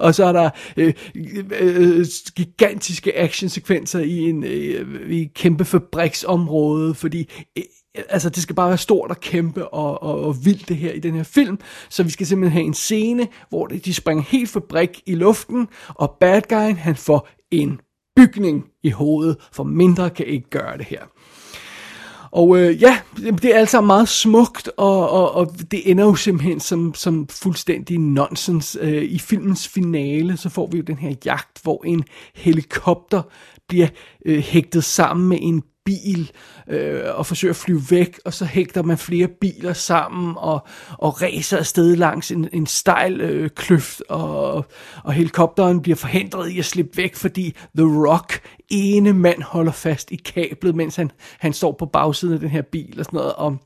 og 0.00 0.14
så 0.14 0.24
er 0.24 0.32
der 0.32 0.50
øh, 0.76 0.94
øh, 1.14 1.98
øh 1.98 2.06
gigantiske 2.36 3.18
actionsekvenser 3.18 4.00
i 4.00 4.18
en 4.18 4.44
øh, 4.44 5.10
i 5.10 5.24
kæmpe 5.34 5.64
fabriksområde, 5.64 6.94
fordi 6.94 7.30
øh, 7.58 7.64
altså 8.08 8.28
det 8.28 8.42
skal 8.42 8.54
bare 8.54 8.68
være 8.68 8.78
stort 8.78 9.10
og 9.10 9.20
kæmpe 9.20 9.68
og, 9.68 10.02
og, 10.02 10.20
og 10.20 10.44
vildt 10.44 10.68
det 10.68 10.76
her 10.76 10.92
i 10.92 11.00
den 11.00 11.14
her 11.14 11.22
film, 11.22 11.58
så 11.88 12.02
vi 12.02 12.10
skal 12.10 12.26
simpelthen 12.26 12.52
have 12.52 12.66
en 12.66 12.74
scene, 12.74 13.28
hvor 13.48 13.66
de 13.66 13.94
springer 13.94 14.24
helt 14.24 14.50
fabrik 14.50 15.02
i 15.06 15.14
luften, 15.14 15.68
og 15.88 16.16
bad 16.20 16.42
guyen, 16.48 16.76
han 16.76 16.96
får 16.96 17.28
en 17.50 17.80
bygning 18.16 18.64
i 18.82 18.90
hovedet, 18.90 19.36
for 19.52 19.64
mindre 19.64 20.10
kan 20.10 20.26
ikke 20.26 20.50
gøre 20.50 20.78
det 20.78 20.86
her. 20.86 21.02
Og 22.30 22.58
øh, 22.58 22.82
ja, 22.82 22.98
det 23.16 23.44
er 23.44 23.58
altså 23.58 23.80
meget 23.80 24.08
smukt, 24.08 24.70
og, 24.76 25.10
og, 25.10 25.34
og 25.34 25.54
det 25.70 25.90
ender 25.90 26.04
jo 26.04 26.14
simpelthen 26.14 26.60
som, 26.60 26.94
som 26.94 27.28
fuldstændig 27.28 27.98
nonsens. 27.98 28.78
Øh, 28.80 29.02
I 29.02 29.18
filmens 29.18 29.68
finale, 29.68 30.36
så 30.36 30.48
får 30.48 30.68
vi 30.72 30.76
jo 30.76 30.82
den 30.82 30.98
her 30.98 31.14
jagt, 31.24 31.62
hvor 31.62 31.84
en 31.84 32.04
helikopter 32.34 33.22
bliver 33.68 33.88
øh, 34.26 34.38
hægtet 34.38 34.84
sammen 34.84 35.28
med 35.28 35.38
en 35.40 35.62
bil 35.88 36.30
øh, 36.68 37.00
og 37.14 37.26
forsøger 37.26 37.52
at 37.52 37.56
flyve 37.56 37.82
væk, 37.90 38.20
og 38.24 38.34
så 38.34 38.44
hægter 38.44 38.82
man 38.82 38.98
flere 38.98 39.28
biler 39.28 39.72
sammen 39.72 40.34
og, 40.36 40.66
og 40.98 41.22
racer 41.22 41.58
afsted 41.58 41.96
langs 41.96 42.30
en, 42.30 42.48
en 42.52 42.66
stejl 42.66 43.20
øh, 43.20 43.50
kløft, 43.50 44.02
og, 44.08 44.64
og 45.04 45.12
helikopteren 45.12 45.82
bliver 45.82 45.96
forhindret 45.96 46.50
i 46.50 46.58
at 46.58 46.64
slippe 46.64 46.96
væk, 46.96 47.14
fordi 47.14 47.54
The 47.76 48.08
Rock, 48.08 48.40
ene 48.68 49.12
mand, 49.12 49.42
holder 49.42 49.72
fast 49.72 50.10
i 50.10 50.16
kablet, 50.16 50.74
mens 50.74 50.96
han, 50.96 51.10
han 51.38 51.52
står 51.52 51.72
på 51.78 51.86
bagsiden 51.86 52.34
af 52.34 52.40
den 52.40 52.50
her 52.50 52.62
bil 52.62 52.98
og 52.98 53.04
sådan 53.04 53.16
noget, 53.16 53.32
og 53.32 53.56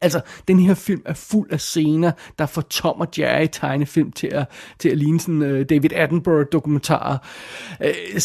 Altså, 0.00 0.20
den 0.48 0.60
her 0.60 0.74
film 0.74 1.02
er 1.06 1.14
fuld 1.14 1.52
af 1.52 1.60
scener, 1.60 2.12
der 2.38 2.46
får 2.46 2.62
Tom 2.62 3.00
og 3.00 3.08
Jerry 3.18 3.46
tegnefilm 3.52 4.12
til 4.12 4.26
at, 4.26 4.46
til 4.78 4.88
at 4.88 4.98
ligne 4.98 5.20
sådan 5.20 5.42
uh, 5.42 5.62
David 5.70 5.92
Attenborough 5.92 6.46
dokumentarer. 6.52 7.18
Uh, 7.80 7.86
øh, 7.86 8.20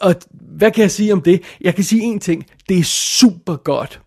og 0.00 0.14
hvad 0.30 0.70
kan 0.70 0.82
jeg 0.82 0.90
sige 0.90 1.12
om 1.12 1.22
det? 1.22 1.42
Jeg 1.60 1.74
kan 1.74 1.84
sige 1.84 2.02
en 2.02 2.20
ting. 2.20 2.46
Det 2.68 2.78
er 2.78 2.84
super 2.84 3.56
godt, 3.56 4.00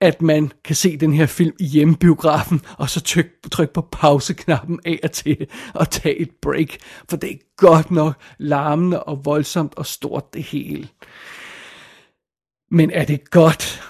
at 0.00 0.22
man 0.22 0.52
kan 0.64 0.76
se 0.76 0.96
den 0.96 1.12
her 1.12 1.26
film 1.26 1.56
i 1.60 1.64
hjemmebiografen, 1.64 2.60
og 2.78 2.90
så 2.90 3.00
tryk, 3.00 3.26
tryk 3.52 3.70
på 3.70 3.88
pauseknappen 3.92 4.80
af 4.84 5.00
og 5.02 5.12
til, 5.12 5.46
og 5.74 5.90
tage 5.90 6.16
et 6.16 6.30
break. 6.42 6.76
For 7.08 7.16
det 7.16 7.32
er 7.32 7.36
godt 7.56 7.90
nok 7.90 8.14
larmende 8.38 9.02
og 9.02 9.24
voldsomt 9.24 9.74
og 9.74 9.86
stort 9.86 10.34
det 10.34 10.42
hele. 10.42 10.88
Men 12.70 12.90
er 12.90 13.04
det 13.04 13.30
godt? 13.30 13.82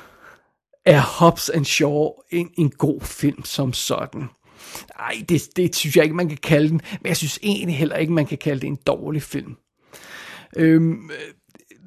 Er 0.85 1.01
Hobbs 1.01 1.49
and 1.49 1.65
Shaw 1.65 2.11
en, 2.31 2.51
en 2.59 2.71
god 2.71 3.01
film 3.01 3.45
som 3.45 3.73
sådan? 3.73 4.29
Nej, 4.99 5.25
det, 5.29 5.49
det 5.57 5.77
synes 5.77 5.97
jeg 5.97 6.05
ikke, 6.05 6.17
man 6.17 6.29
kan 6.29 6.39
kalde 6.43 6.69
den. 6.69 6.81
Men 7.01 7.09
jeg 7.09 7.17
synes 7.17 7.39
egentlig 7.43 7.77
heller 7.77 7.97
ikke, 7.97 8.13
man 8.13 8.27
kan 8.27 8.39
kalde 8.39 8.61
det 8.61 8.67
en 8.67 8.79
dårlig 8.87 9.23
film. 9.23 9.57
Øhm, 10.57 11.11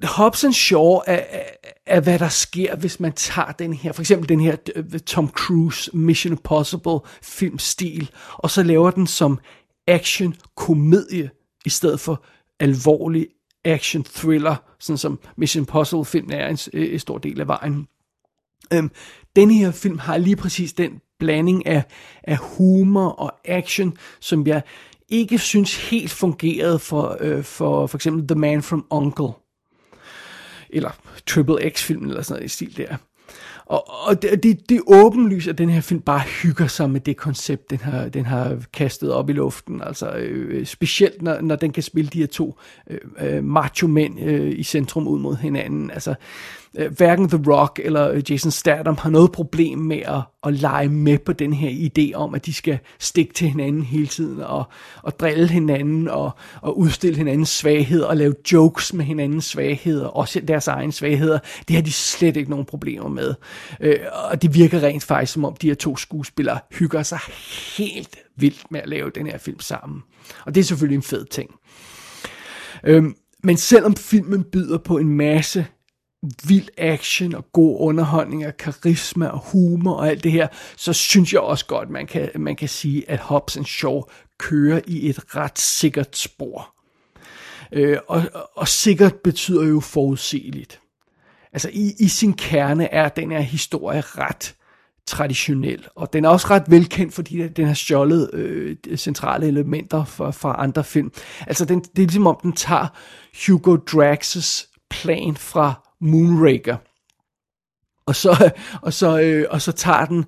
Hobson 0.03 0.53
Shaw 0.53 0.99
er, 1.07 1.21
er, 1.29 1.43
er, 1.85 1.99
hvad 1.99 2.19
der 2.19 2.29
sker, 2.29 2.75
hvis 2.75 2.99
man 2.99 3.13
tager 3.13 3.51
den 3.51 3.73
her, 3.73 3.91
for 3.91 4.01
eksempel 4.01 4.29
den 4.29 4.39
her 4.39 4.55
øh, 4.75 4.99
Tom 4.99 5.29
Cruise 5.29 5.97
Mission 5.97 6.33
Impossible 6.33 6.99
filmstil, 7.23 8.11
og 8.33 8.51
så 8.51 8.63
laver 8.63 8.91
den 8.91 9.07
som 9.07 9.39
action-komedie, 9.87 11.29
i 11.65 11.69
stedet 11.69 11.99
for 11.99 12.23
alvorlig 12.59 13.27
action-thriller, 13.65 14.55
sådan 14.79 14.97
som 14.97 15.19
Mission 15.37 15.61
Impossible 15.61 16.05
filmen 16.05 16.33
er 16.33 16.47
en, 16.47 16.57
øh, 16.73 16.93
en 16.93 16.99
stor 16.99 17.17
del 17.17 17.41
af 17.41 17.47
vejen. 17.47 17.87
Øhm, 18.73 18.91
den 19.35 19.51
her 19.51 19.71
film 19.71 19.97
har 19.99 20.17
lige 20.17 20.35
præcis 20.35 20.73
den 20.73 21.01
blanding 21.19 21.65
af, 21.65 21.83
af 22.23 22.37
humor 22.37 23.09
og 23.09 23.33
action, 23.45 23.97
som 24.19 24.47
jeg 24.47 24.61
ikke 25.11 25.37
synes 25.37 25.89
helt 25.89 26.11
fungerede 26.11 26.79
for, 26.79 27.17
øh, 27.19 27.43
for 27.43 27.87
for 27.87 27.97
eksempel 27.97 28.27
The 28.27 28.39
Man 28.39 28.61
from 28.61 28.85
Uncle. 28.89 29.29
Eller 30.69 30.89
Triple 31.27 31.69
X-filmen 31.69 32.09
eller 32.09 32.21
sådan 32.21 32.39
noget 32.39 32.45
i 32.45 32.53
stil 32.53 32.77
der. 32.77 32.95
Og, 33.65 34.07
og 34.07 34.21
det, 34.21 34.43
det, 34.43 34.69
det 34.69 34.77
er 34.77 34.81
åbenlyst, 34.87 35.47
at 35.47 35.57
den 35.57 35.69
her 35.69 35.81
film 35.81 36.01
bare 36.01 36.19
hygger 36.19 36.67
sig 36.67 36.89
med 36.89 36.99
det 36.99 37.17
koncept, 37.17 37.69
den 37.69 37.77
har, 37.77 38.09
den 38.09 38.25
har 38.25 38.57
kastet 38.73 39.13
op 39.13 39.29
i 39.29 39.33
luften. 39.33 39.81
Altså 39.81 40.11
øh, 40.11 40.65
specielt, 40.65 41.21
når, 41.21 41.41
når 41.41 41.55
den 41.55 41.71
kan 41.71 41.83
spille 41.83 42.09
de 42.09 42.19
her 42.19 42.27
to 42.27 42.59
øh, 42.89 42.99
øh 43.19 43.43
macho-mænd 43.43 44.19
øh, 44.19 44.59
i 44.59 44.63
centrum 44.63 45.07
ud 45.07 45.19
mod 45.19 45.35
hinanden. 45.35 45.91
Altså 45.91 46.15
øh, 46.77 46.91
hverken 46.97 47.29
The 47.29 47.43
Rock 47.47 47.79
eller 47.83 48.11
øh, 48.11 48.31
Jason 48.31 48.51
Statham 48.51 48.97
har 48.97 49.09
noget 49.09 49.31
problem 49.31 49.79
med 49.79 49.97
at, 49.97 50.21
at 50.43 50.53
lege 50.53 50.89
med 50.89 51.17
på 51.17 51.33
den 51.33 51.53
her 51.53 51.89
idé 51.89 52.15
om, 52.15 52.35
at 52.35 52.45
de 52.45 52.53
skal 52.53 52.79
stikke 52.99 53.33
til 53.33 53.47
hinanden 53.47 53.81
hele 53.83 54.07
tiden 54.07 54.41
og, 54.41 54.63
og 55.03 55.19
drille 55.19 55.47
hinanden 55.47 56.07
og, 56.07 56.31
og 56.61 56.77
udstille 56.77 57.17
hinandens 57.17 57.49
svagheder 57.49 58.05
og 58.05 58.17
lave 58.17 58.35
jokes 58.51 58.93
med 58.93 59.05
hinandens 59.05 59.45
svagheder, 59.45 60.07
også 60.07 60.39
deres 60.39 60.67
egne 60.67 60.91
svagheder. 60.91 61.39
Det 61.67 61.75
har 61.75 61.83
de 61.83 61.91
slet 61.91 62.37
ikke 62.37 62.49
nogen 62.49 62.65
problemer 62.65 63.09
med. 63.09 63.33
Øh, 63.79 63.99
og 64.31 64.41
det 64.41 64.53
virker 64.53 64.83
rent 64.83 65.03
faktisk, 65.03 65.33
som 65.33 65.45
om 65.45 65.55
de 65.55 65.67
her 65.67 65.75
to 65.75 65.97
skuespillere 65.97 66.59
hygger 66.71 67.03
sig 67.03 67.19
helt 67.77 68.17
vildt 68.37 68.71
med 68.71 68.79
at 68.79 68.89
lave 68.89 69.11
den 69.15 69.27
her 69.27 69.37
film 69.37 69.59
sammen. 69.59 70.01
Og 70.45 70.55
det 70.55 70.61
er 70.61 70.65
selvfølgelig 70.65 70.95
en 70.95 71.03
fed 71.03 71.25
ting. 71.25 71.49
Øh, 72.83 73.03
men 73.43 73.57
selvom 73.57 73.95
filmen 73.95 74.43
byder 74.43 74.77
på 74.77 74.97
en 74.97 75.09
masse 75.09 75.65
vild 76.43 76.67
action 76.77 77.35
og 77.35 77.51
god 77.51 77.77
underholdning 77.79 78.47
og 78.47 78.57
karisma 78.57 79.27
og 79.27 79.39
humor 79.39 79.93
og 79.93 80.09
alt 80.09 80.23
det 80.23 80.31
her, 80.31 80.47
så 80.77 80.93
synes 80.93 81.33
jeg 81.33 81.41
også 81.41 81.65
godt, 81.65 81.89
man 81.89 82.07
kan, 82.07 82.29
man 82.35 82.55
kan 82.55 82.69
sige, 82.69 83.09
at 83.09 83.19
Hobbs 83.19 83.57
and 83.57 83.65
Shaw 83.65 84.01
kører 84.37 84.81
i 84.87 85.09
et 85.09 85.35
ret 85.35 85.59
sikkert 85.59 86.17
spor. 86.17 86.75
Øh, 87.71 87.97
og, 88.07 88.23
og 88.55 88.67
sikkert 88.67 89.15
betyder 89.15 89.67
jo 89.67 89.79
forudsigeligt. 89.79 90.79
Altså 91.53 91.69
i, 91.73 91.93
i 91.99 92.07
sin 92.07 92.33
kerne 92.33 92.93
er 92.93 93.09
den 93.09 93.31
her 93.31 93.39
historie 93.39 94.01
ret 94.01 94.55
traditionel, 95.05 95.87
og 95.95 96.13
den 96.13 96.25
er 96.25 96.29
også 96.29 96.47
ret 96.49 96.63
velkendt, 96.67 97.13
fordi 97.13 97.47
den 97.47 97.67
har 97.67 97.73
stjålet 97.73 98.33
øh, 98.33 98.77
centrale 98.95 99.47
elementer 99.47 100.05
fra, 100.05 100.31
fra 100.31 100.55
andre 100.59 100.83
film. 100.83 101.11
Altså 101.47 101.65
den, 101.65 101.79
det 101.79 102.01
er 102.01 102.07
ligesom 102.07 102.27
om 102.27 102.39
den 102.43 102.53
tager 102.53 102.87
Hugo 103.47 103.77
Drax's 103.91 104.77
plan 104.89 105.35
fra 105.35 105.90
Moonraker. 106.01 106.77
Og 108.05 108.15
så, 108.15 108.51
og 108.85 108.93
så, 108.93 109.21
øh, 109.21 109.45
og 109.49 109.61
så 109.61 109.71
tager 109.71 110.05
den 110.05 110.25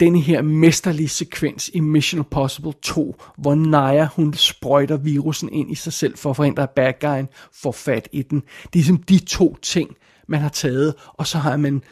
denne 0.00 0.20
her 0.20 0.42
mesterlige 0.42 1.08
sekvens 1.08 1.70
i 1.74 1.80
Mission 1.80 2.20
Impossible 2.20 2.72
2, 2.82 3.16
hvor 3.38 3.54
Naya, 3.54 4.08
hun 4.16 4.34
sprøjter 4.34 4.96
virusen 4.96 5.52
ind 5.52 5.70
i 5.70 5.74
sig 5.74 5.92
selv 5.92 6.16
for 6.16 6.30
at 6.30 6.36
forhindre, 6.36 6.62
at 6.62 6.70
bad 6.70 6.92
guyen 7.00 7.28
får 7.52 7.72
fat 7.72 8.08
i 8.12 8.22
den. 8.22 8.40
Det 8.40 8.66
er 8.66 8.68
ligesom 8.72 8.96
de 8.96 9.18
to 9.18 9.56
ting, 9.62 9.96
man 10.28 10.40
har 10.40 10.48
taget, 10.48 10.94
og 11.06 11.26
så 11.26 11.38
har 11.38 11.56
man 11.56 11.82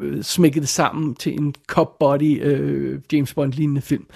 øh, 0.00 0.22
smækket 0.22 0.62
det 0.62 0.68
sammen 0.68 1.14
til 1.14 1.32
en 1.32 1.54
cop 1.66 1.98
body 1.98 2.42
øh, 2.42 3.00
James 3.12 3.34
Bond 3.34 3.52
lignende 3.52 3.80
film. 3.80 4.06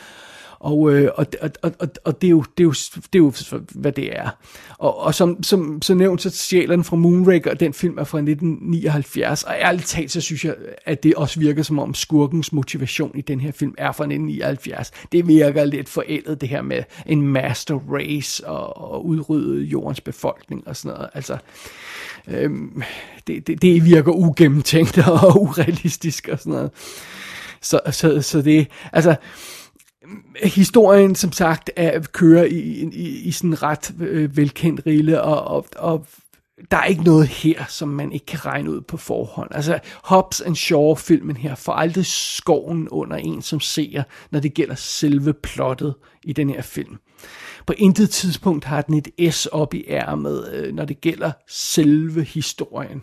Og, 0.61 0.92
øh, 0.92 1.11
og, 1.14 1.27
og, 1.42 1.51
og, 1.62 1.88
og 2.05 2.21
det, 2.23 2.27
er 2.27 2.31
jo, 2.31 2.44
det, 2.59 2.62
er 2.62 2.64
jo, 2.64 2.73
det 3.12 3.14
er 3.14 3.18
jo, 3.18 3.33
hvad 3.75 3.92
det 3.92 4.18
er. 4.18 4.31
Og, 4.79 4.99
og 4.99 5.14
som, 5.14 5.42
som 5.42 5.83
som 5.83 5.97
nævnt, 5.97 6.23
så 6.23 6.31
stjæler 6.31 6.77
den 6.77 6.85
fra 6.85 6.97
Moonraker, 6.97 7.51
og 7.51 7.61
den 7.61 7.75
film 7.75 7.99
er 7.99 8.05
fra 8.05 8.18
1979. 8.18 9.42
Og 9.42 9.55
ærligt 9.61 9.87
talt, 9.87 10.11
så 10.11 10.21
synes 10.21 10.44
jeg, 10.44 10.55
at 10.87 11.03
det 11.03 11.14
også 11.14 11.40
virker 11.40 11.62
som 11.62 11.79
om 11.79 11.94
skurkens 11.94 12.53
motivation 12.53 13.11
i 13.14 13.21
den 13.21 13.40
her 13.40 13.53
film 13.53 13.75
er 13.79 13.92
fra 13.92 14.05
1979. 14.05 14.90
Det 15.12 15.29
virker 15.29 15.64
lidt 15.64 15.88
forældet, 15.88 16.40
det 16.40 16.49
her 16.49 16.62
med 16.62 16.83
en 17.07 17.23
master 17.23 17.79
race 17.92 18.47
og, 18.47 18.92
og 18.92 19.07
udrydde 19.07 19.64
jordens 19.64 20.01
befolkning 20.01 20.68
og 20.68 20.77
sådan 20.77 20.97
noget. 20.97 21.11
Altså, 21.14 21.38
øhm, 22.29 22.83
det, 23.27 23.47
det, 23.47 23.62
det 23.62 23.85
virker 23.85 24.12
ugennemtænkt 24.12 24.99
og 25.09 25.42
urealistisk 25.42 26.29
og 26.33 26.38
sådan 26.38 26.53
noget. 26.53 26.71
Så, 27.61 27.81
så, 27.90 28.23
så 28.23 28.42
det, 28.42 28.66
altså, 28.92 29.14
historien, 30.42 31.14
som 31.14 31.33
sagt, 31.33 31.71
er, 31.77 32.01
kører 32.12 32.44
i, 32.44 32.59
i, 32.92 33.09
i 33.18 33.31
sådan 33.31 33.62
ret 33.62 33.94
øh, 34.01 34.37
velkendt 34.37 34.87
rille, 34.87 35.23
og, 35.23 35.44
og, 35.44 35.66
og 35.77 36.07
der 36.71 36.77
er 36.77 36.85
ikke 36.85 37.03
noget 37.03 37.29
her, 37.29 37.64
som 37.68 37.88
man 37.88 38.12
ikke 38.12 38.27
kan 38.27 38.47
regne 38.47 38.71
ud 38.71 38.81
på 38.81 38.97
forhånd. 38.97 39.49
Altså, 39.55 39.79
Hobbs 40.05 40.40
and 40.40 40.57
Shaw-filmen 40.57 41.37
her 41.37 41.55
får 41.55 41.73
aldrig 41.73 42.07
skoven 42.07 42.88
under 42.88 43.16
en 43.16 43.42
som 43.42 43.61
ser, 43.61 44.03
når 44.31 44.40
det 44.40 44.55
gælder 44.55 44.75
selve 44.75 45.33
plottet 45.33 45.94
i 46.25 46.33
den 46.33 46.51
her 46.51 46.62
film. 46.62 46.97
På 47.66 47.75
intet 47.77 48.11
tidspunkt 48.11 48.64
har 48.64 48.83
den 48.83 48.94
et 48.94 49.35
S 49.35 49.47
op 49.47 49.75
i 49.75 49.85
ærmet, 49.88 50.51
øh, 50.53 50.75
når 50.75 50.85
det 50.85 51.01
gælder 51.01 51.33
selve 51.49 52.25
historien. 52.25 53.03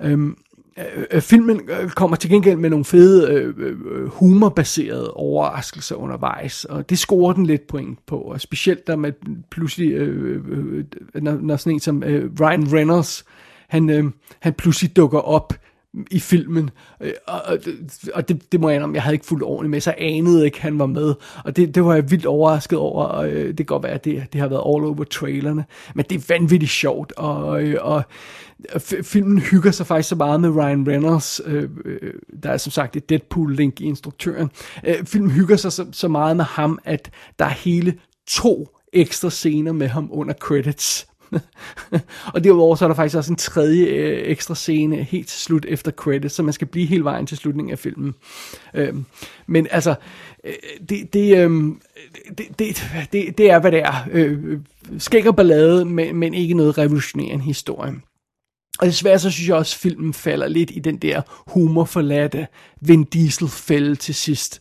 Øhm, 0.00 0.36
Øh, 0.78 1.04
øh, 1.10 1.20
filmen 1.20 1.60
øh, 1.70 1.90
kommer 1.90 2.16
til 2.16 2.30
gengæld 2.30 2.58
med 2.58 2.70
nogle 2.70 2.84
fede 2.84 3.32
øh, 3.32 3.54
øh, 3.58 4.06
humorbaserede 4.08 5.12
overraskelser 5.12 5.96
undervejs, 5.96 6.64
og 6.64 6.90
det 6.90 6.98
scorer 6.98 7.32
den 7.32 7.46
lidt 7.46 7.66
point 7.66 7.98
på, 8.06 8.18
og 8.18 8.40
specielt 8.40 8.86
der 8.86 8.96
med 8.96 9.12
pludselig, 9.50 9.92
øh, 9.92 10.42
øh, 10.48 10.84
når, 11.14 11.38
når 11.40 11.56
sådan 11.56 11.72
en 11.72 11.80
som 11.80 12.02
øh, 12.02 12.30
Ryan 12.40 12.72
Reynolds, 12.72 13.24
han, 13.68 13.90
øh, 13.90 14.04
han 14.40 14.52
pludselig 14.52 14.96
dukker 14.96 15.18
op 15.18 15.52
i 16.10 16.20
filmen, 16.20 16.70
øh, 17.00 17.12
og, 17.26 17.42
og, 17.46 17.58
og 18.14 18.28
det, 18.28 18.52
det 18.52 18.60
må 18.60 18.70
jeg 18.70 18.82
om 18.82 18.94
jeg 18.94 19.02
havde 19.02 19.14
ikke 19.14 19.26
fuldt 19.26 19.42
ordentligt 19.42 19.70
med, 19.70 19.80
så 19.80 19.90
jeg 19.90 20.08
anede 20.08 20.44
ikke, 20.44 20.56
at 20.56 20.62
han 20.62 20.78
var 20.78 20.86
med, 20.86 21.14
og 21.44 21.56
det, 21.56 21.74
det 21.74 21.84
var 21.84 21.94
jeg 21.94 22.10
vildt 22.10 22.26
overrasket 22.26 22.78
over, 22.78 23.04
og 23.04 23.28
øh, 23.28 23.48
det 23.48 23.56
kan 23.56 23.66
godt 23.66 23.82
være, 23.82 23.92
at 23.92 24.04
det, 24.04 24.24
det 24.32 24.40
har 24.40 24.48
været 24.48 24.62
all 24.66 24.84
over 24.84 25.04
trailerne, 25.04 25.64
men 25.94 26.04
det 26.10 26.16
er 26.16 26.24
vanvittigt 26.28 26.72
sjovt, 26.72 27.12
og, 27.16 27.62
øh, 27.62 27.76
og 27.80 28.02
filmen 29.02 29.38
hygger 29.38 29.70
sig 29.70 29.86
faktisk 29.86 30.08
så 30.08 30.14
meget 30.14 30.40
med 30.40 30.50
Ryan 30.50 30.88
Reynolds, 30.88 31.40
øh, 31.46 31.70
øh, 31.84 32.12
der 32.42 32.50
er 32.50 32.56
som 32.56 32.70
sagt 32.70 32.96
et 32.96 33.10
Deadpool-link 33.10 33.80
i 33.80 33.84
instruktøren. 33.84 34.50
Øh, 34.84 35.04
filmen 35.04 35.30
hygger 35.30 35.56
sig 35.56 35.72
så, 35.72 35.86
så 35.92 36.08
meget 36.08 36.36
med 36.36 36.44
ham, 36.44 36.78
at 36.84 37.10
der 37.38 37.44
er 37.44 37.48
hele 37.48 37.94
to 38.26 38.68
ekstra 38.92 39.30
scener 39.30 39.72
med 39.72 39.88
ham 39.88 40.08
under 40.12 40.34
credits. 40.34 41.06
og 42.34 42.44
derudover 42.44 42.76
så 42.76 42.84
er 42.84 42.88
der 42.88 42.94
faktisk 42.94 43.16
også 43.16 43.32
en 43.32 43.36
tredje 43.36 43.84
øh, 43.84 44.30
ekstra 44.30 44.54
scene 44.54 44.96
helt 44.96 45.28
til 45.28 45.40
slut 45.40 45.64
efter 45.68 45.92
credits, 45.92 46.34
så 46.34 46.42
man 46.42 46.52
skal 46.52 46.66
blive 46.66 46.86
hele 46.86 47.04
vejen 47.04 47.26
til 47.26 47.36
slutningen 47.36 47.72
af 47.72 47.78
filmen. 47.78 48.14
Øh, 48.74 48.94
men 49.46 49.66
altså, 49.70 49.94
øh, 50.44 50.52
det, 50.88 51.12
det, 51.12 51.36
øh, 51.36 51.50
det, 52.38 52.58
det, 52.58 52.82
det, 53.12 53.38
det 53.38 53.50
er 53.50 53.58
hvad 53.58 53.72
det 53.72 53.80
er. 53.80 54.08
Øh, 54.12 54.58
skæg 54.98 55.28
og 55.28 55.36
ballade, 55.36 55.84
men, 55.84 56.16
men 56.16 56.34
ikke 56.34 56.54
noget 56.54 56.78
revolutionerende 56.78 57.44
historie. 57.44 57.92
Og 58.78 58.86
desværre 58.86 59.18
så 59.18 59.30
synes 59.30 59.48
jeg 59.48 59.56
også, 59.56 59.76
at 59.76 59.80
filmen 59.80 60.14
falder 60.14 60.48
lidt 60.48 60.70
i 60.74 60.78
den 60.78 60.96
der 60.96 61.22
humorforladte 61.46 62.46
Vin 62.80 63.04
Diesel-fælde 63.04 63.94
til 63.94 64.14
sidst. 64.14 64.60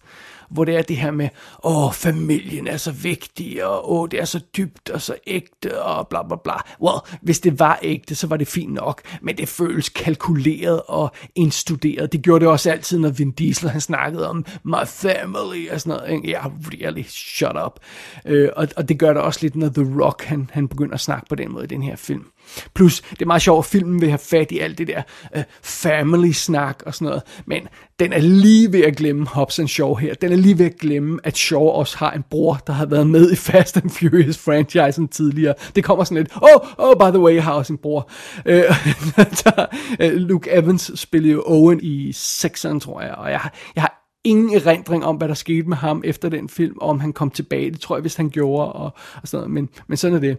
Hvor 0.50 0.66
det 0.66 0.78
er 0.78 0.82
det 0.82 0.98
her 0.98 1.12
med, 1.12 1.30
åh, 1.64 1.94
familien 1.94 2.68
er 2.68 2.78
så 2.78 2.92
vigtig, 2.92 3.66
og 3.66 3.92
åh, 3.92 4.08
det 4.12 4.22
er 4.22 4.26
så 4.26 4.40
dybt 4.58 4.90
og 4.90 5.02
så 5.02 5.16
ægte, 5.28 5.82
og 5.82 6.08
bla 6.08 6.24
bla 6.24 6.36
bla. 6.44 6.54
Well, 6.82 7.00
hvis 7.22 7.40
det 7.40 7.60
var 7.60 7.80
ægte, 7.82 8.16
så 8.16 8.28
var 8.28 8.38
det 8.38 8.48
fint 8.48 8.74
nok, 8.74 9.02
men 9.22 9.38
det 9.38 9.50
føles 9.50 9.90
kalkuleret 9.90 10.82
og 10.88 11.12
instuderet. 11.36 12.12
Det 12.12 12.22
gjorde 12.22 12.46
det 12.46 12.52
også 12.52 12.72
altid, 12.72 13.00
når 13.00 13.10
Vin 13.10 13.32
Diesel 13.32 13.70
han 13.70 13.82
snakkede 13.82 14.30
om 14.30 14.46
my 14.64 14.86
family 14.86 15.70
og 15.70 15.82
sådan 15.82 16.00
noget. 16.00 16.24
Ja, 16.24 16.30
yeah, 16.30 16.52
really, 16.72 17.04
shut 17.08 17.56
up. 17.66 17.80
Øh, 18.26 18.50
og, 18.56 18.68
og 18.78 18.90
det 18.90 19.00
gør 19.00 19.14
det 19.14 19.22
også 19.22 19.40
lidt, 19.42 19.56
når 19.56 19.70
The 19.70 20.04
Rock 20.04 20.24
han, 20.24 20.50
han 20.54 20.68
begynder 20.68 20.94
at 20.94 21.00
snakke 21.00 21.26
på 21.30 21.36
den 21.36 21.52
måde 21.52 21.64
i 21.64 21.68
den 21.68 21.84
her 21.84 21.96
film. 21.96 22.26
Plus, 22.74 23.02
det 23.02 23.22
er 23.22 23.26
meget 23.26 23.42
sjovt, 23.42 23.66
at 23.66 23.70
filmen 23.70 24.02
vil 24.02 24.10
have 24.10 24.20
fat 24.20 24.52
i 24.52 24.60
alt 24.60 24.78
det 24.78 24.88
der 24.88 25.02
øh, 25.36 25.40
uh, 25.40 25.44
family-snak 25.64 26.84
og 26.86 26.96
sådan 26.96 27.06
noget, 27.06 27.22
men 27.46 27.68
den 28.00 28.14
er 28.14 28.20
lige 28.20 28.74
ved 28.74 28.84
at 28.84 28.96
glemme 28.96 29.28
Hobbs 29.28 29.60
and 29.60 29.68
Shaw 29.68 29.96
her. 29.96 30.14
Den 30.14 30.32
er 30.32 30.36
lige 30.36 30.60
ved 30.60 30.66
at 30.66 30.78
glemme, 30.80 31.20
at 31.24 31.38
Shaw 31.38 31.62
også 31.62 31.98
har 31.98 32.12
en 32.12 32.24
bror, 32.30 32.60
der 32.68 32.74
har 32.74 32.86
været 32.86 33.08
med 33.08 33.32
i 33.32 33.36
Fast 33.36 33.78
and 33.78 33.90
Furious-franchisen 33.90 35.08
tidligere. 35.08 35.54
Det 35.76 35.84
kommer 35.84 36.04
sådan 36.04 36.18
lidt, 36.18 36.32
oh, 36.42 36.70
oh, 36.78 36.96
by 36.96 37.16
the 37.16 37.20
way, 37.20 37.36
jeg 37.36 37.44
har 37.44 37.54
også 37.54 37.74
en 37.74 37.78
bror. 37.78 38.10
Uh, 38.46 38.52
der, 39.44 39.66
øh, 40.00 40.14
Luke 40.14 40.52
Evans 40.52 40.92
spillede 40.96 41.34
jo 41.34 41.44
Owen 41.46 41.80
i 41.84 42.12
6'eren, 42.12 42.80
tror 42.80 43.02
jeg, 43.02 43.16
og 43.16 43.32
jeg, 43.32 43.42
jeg 43.76 43.84
har 43.84 44.05
ingen 44.26 44.54
erindring 44.54 45.06
om, 45.06 45.16
hvad 45.16 45.28
der 45.28 45.34
skete 45.34 45.70
med 45.70 45.78
ham 45.78 46.02
efter 46.06 46.30
den 46.30 46.50
film, 46.50 46.78
og 46.82 46.90
om 46.90 47.00
han 47.00 47.14
kom 47.14 47.30
tilbage. 47.30 47.72
Det 47.72 47.80
tror 47.80 47.96
jeg, 47.96 48.02
hvis 48.02 48.16
han 48.16 48.30
gjorde, 48.30 48.72
og, 48.74 48.94
og 49.22 49.28
sådan 49.28 49.40
noget. 49.40 49.54
Men, 49.54 49.70
men 49.88 49.98
sådan 49.98 50.16
er 50.16 50.22
det. 50.22 50.38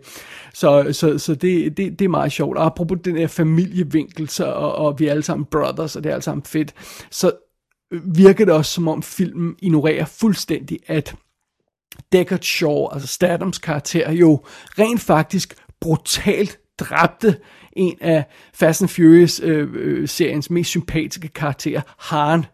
Så, 0.55 0.93
så, 0.93 1.19
så 1.19 1.35
det, 1.35 1.77
det, 1.77 1.99
det 1.99 2.05
er 2.05 2.09
meget 2.09 2.33
sjovt. 2.33 2.59
Og 2.59 2.67
apropos 2.67 2.99
den 3.05 3.17
her 3.17 3.27
familievinkel, 3.27 4.29
så, 4.29 4.45
og, 4.45 4.75
og 4.75 4.99
vi 4.99 5.07
er 5.07 5.11
alle 5.11 5.23
sammen 5.23 5.45
brothers, 5.45 5.97
og 5.97 6.05
det 6.05 6.11
er 6.11 6.15
alle 6.15 6.23
sammen 6.23 6.43
fedt, 6.43 6.75
så 7.11 7.33
virker 8.05 8.45
det 8.45 8.55
også, 8.55 8.73
som 8.73 8.89
om 8.89 9.03
filmen 9.03 9.55
ignorerer 9.59 10.05
fuldstændig, 10.05 10.79
at 10.87 11.15
Deckard 12.13 12.43
Shaw, 12.43 12.87
altså 12.93 13.09
Statums 13.09 13.59
karakter, 13.59 14.13
jo 14.13 14.45
rent 14.79 15.01
faktisk 15.01 15.55
brutalt 15.81 16.59
dræbte 16.79 17.37
en 17.73 17.99
af 18.01 18.25
Fast 18.55 18.83
and 18.83 18.89
Furious-seriens 18.89 20.47
øh, 20.47 20.51
øh, 20.51 20.55
mest 20.55 20.71
sympatiske 20.71 21.29
karakterer, 21.29 21.81
Han, 21.99 22.45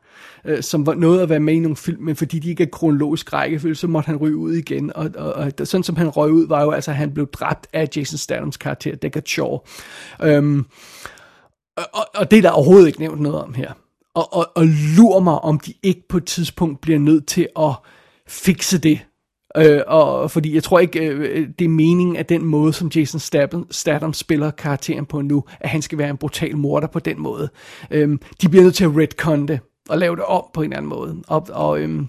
øh, 0.44 0.62
som 0.62 0.87
var 0.87 0.94
noget 0.94 1.20
at 1.20 1.28
være 1.28 1.40
med 1.40 1.55
i 1.55 1.59
nogle 1.59 1.76
film, 1.76 2.02
men 2.02 2.16
fordi 2.16 2.38
de 2.38 2.50
ikke 2.50 2.62
er 2.62 2.68
kronologisk 2.72 3.33
rækkefølge, 3.33 3.74
så 3.74 3.87
måtte 3.87 4.07
han 4.07 4.16
ryge 4.16 4.37
ud 4.37 4.55
igen. 4.55 4.96
Og, 4.96 5.11
og, 5.16 5.33
og 5.33 5.66
sådan 5.66 5.85
som 5.85 5.96
han 5.96 6.09
røg 6.09 6.33
ud, 6.33 6.46
var 6.46 6.62
jo 6.62 6.70
altså, 6.70 6.90
at 6.90 6.96
han 6.96 7.14
blev 7.14 7.26
dræbt 7.26 7.66
af 7.72 7.88
Jason 7.96 8.16
Statham's 8.16 8.59
karakter, 8.59 8.96
Deckard 8.96 9.26
Shaw. 9.26 9.59
Øhm, 10.22 10.64
og, 11.76 12.07
og 12.14 12.31
det 12.31 12.38
er 12.38 12.42
der 12.42 12.50
overhovedet 12.50 12.87
ikke 12.87 13.00
nævnt 13.00 13.20
noget 13.20 13.42
om 13.42 13.55
her. 13.55 13.72
Og, 14.14 14.35
og, 14.35 14.46
og 14.55 14.64
lur 14.96 15.20
mig, 15.20 15.38
om 15.38 15.61
de 15.61 15.74
ikke 15.83 16.09
på 16.09 16.16
et 16.16 16.24
tidspunkt 16.24 16.81
bliver 16.81 16.98
nødt 16.98 17.26
til 17.26 17.48
at 17.59 17.74
fikse 18.28 18.78
det. 18.78 19.00
Øh, 19.57 19.81
og 19.87 20.31
fordi 20.31 20.55
jeg 20.55 20.62
tror 20.62 20.78
ikke, 20.78 21.00
øh, 21.09 21.20
øh 21.20 21.48
det 21.59 21.64
er 21.64 21.68
meningen 21.68 22.16
at 22.16 22.28
den 22.28 22.44
måde, 22.44 22.72
som 22.72 22.90
Jason 22.94 23.20
Statham, 23.20 23.66
Statham 23.70 24.12
spiller 24.12 24.50
karakteren 24.50 25.07
på 25.07 25.20
nu, 25.20 25.44
at 25.61 25.68
han 25.68 25.83
skal 25.83 25.98
være 25.98 26.11
en 26.11 26.16
brutal 26.16 26.57
morder 26.57 26.87
på 26.87 26.98
den 26.98 27.20
måde. 27.20 27.48
Øh, 27.90 28.18
de 28.42 28.48
bliver 28.48 28.62
nødt 28.62 28.74
til 28.74 28.85
at 28.85 28.96
retcon 28.96 29.48
det 29.48 29.61
og 29.88 29.98
lave 29.98 30.16
det 30.16 30.24
om 30.24 30.44
på 30.54 30.62
en 30.62 30.72
eller 30.72 30.76
anden 30.76 30.88
måde. 30.88 31.22
Og, 31.28 31.46
og, 31.50 31.80
øhm, 31.80 32.08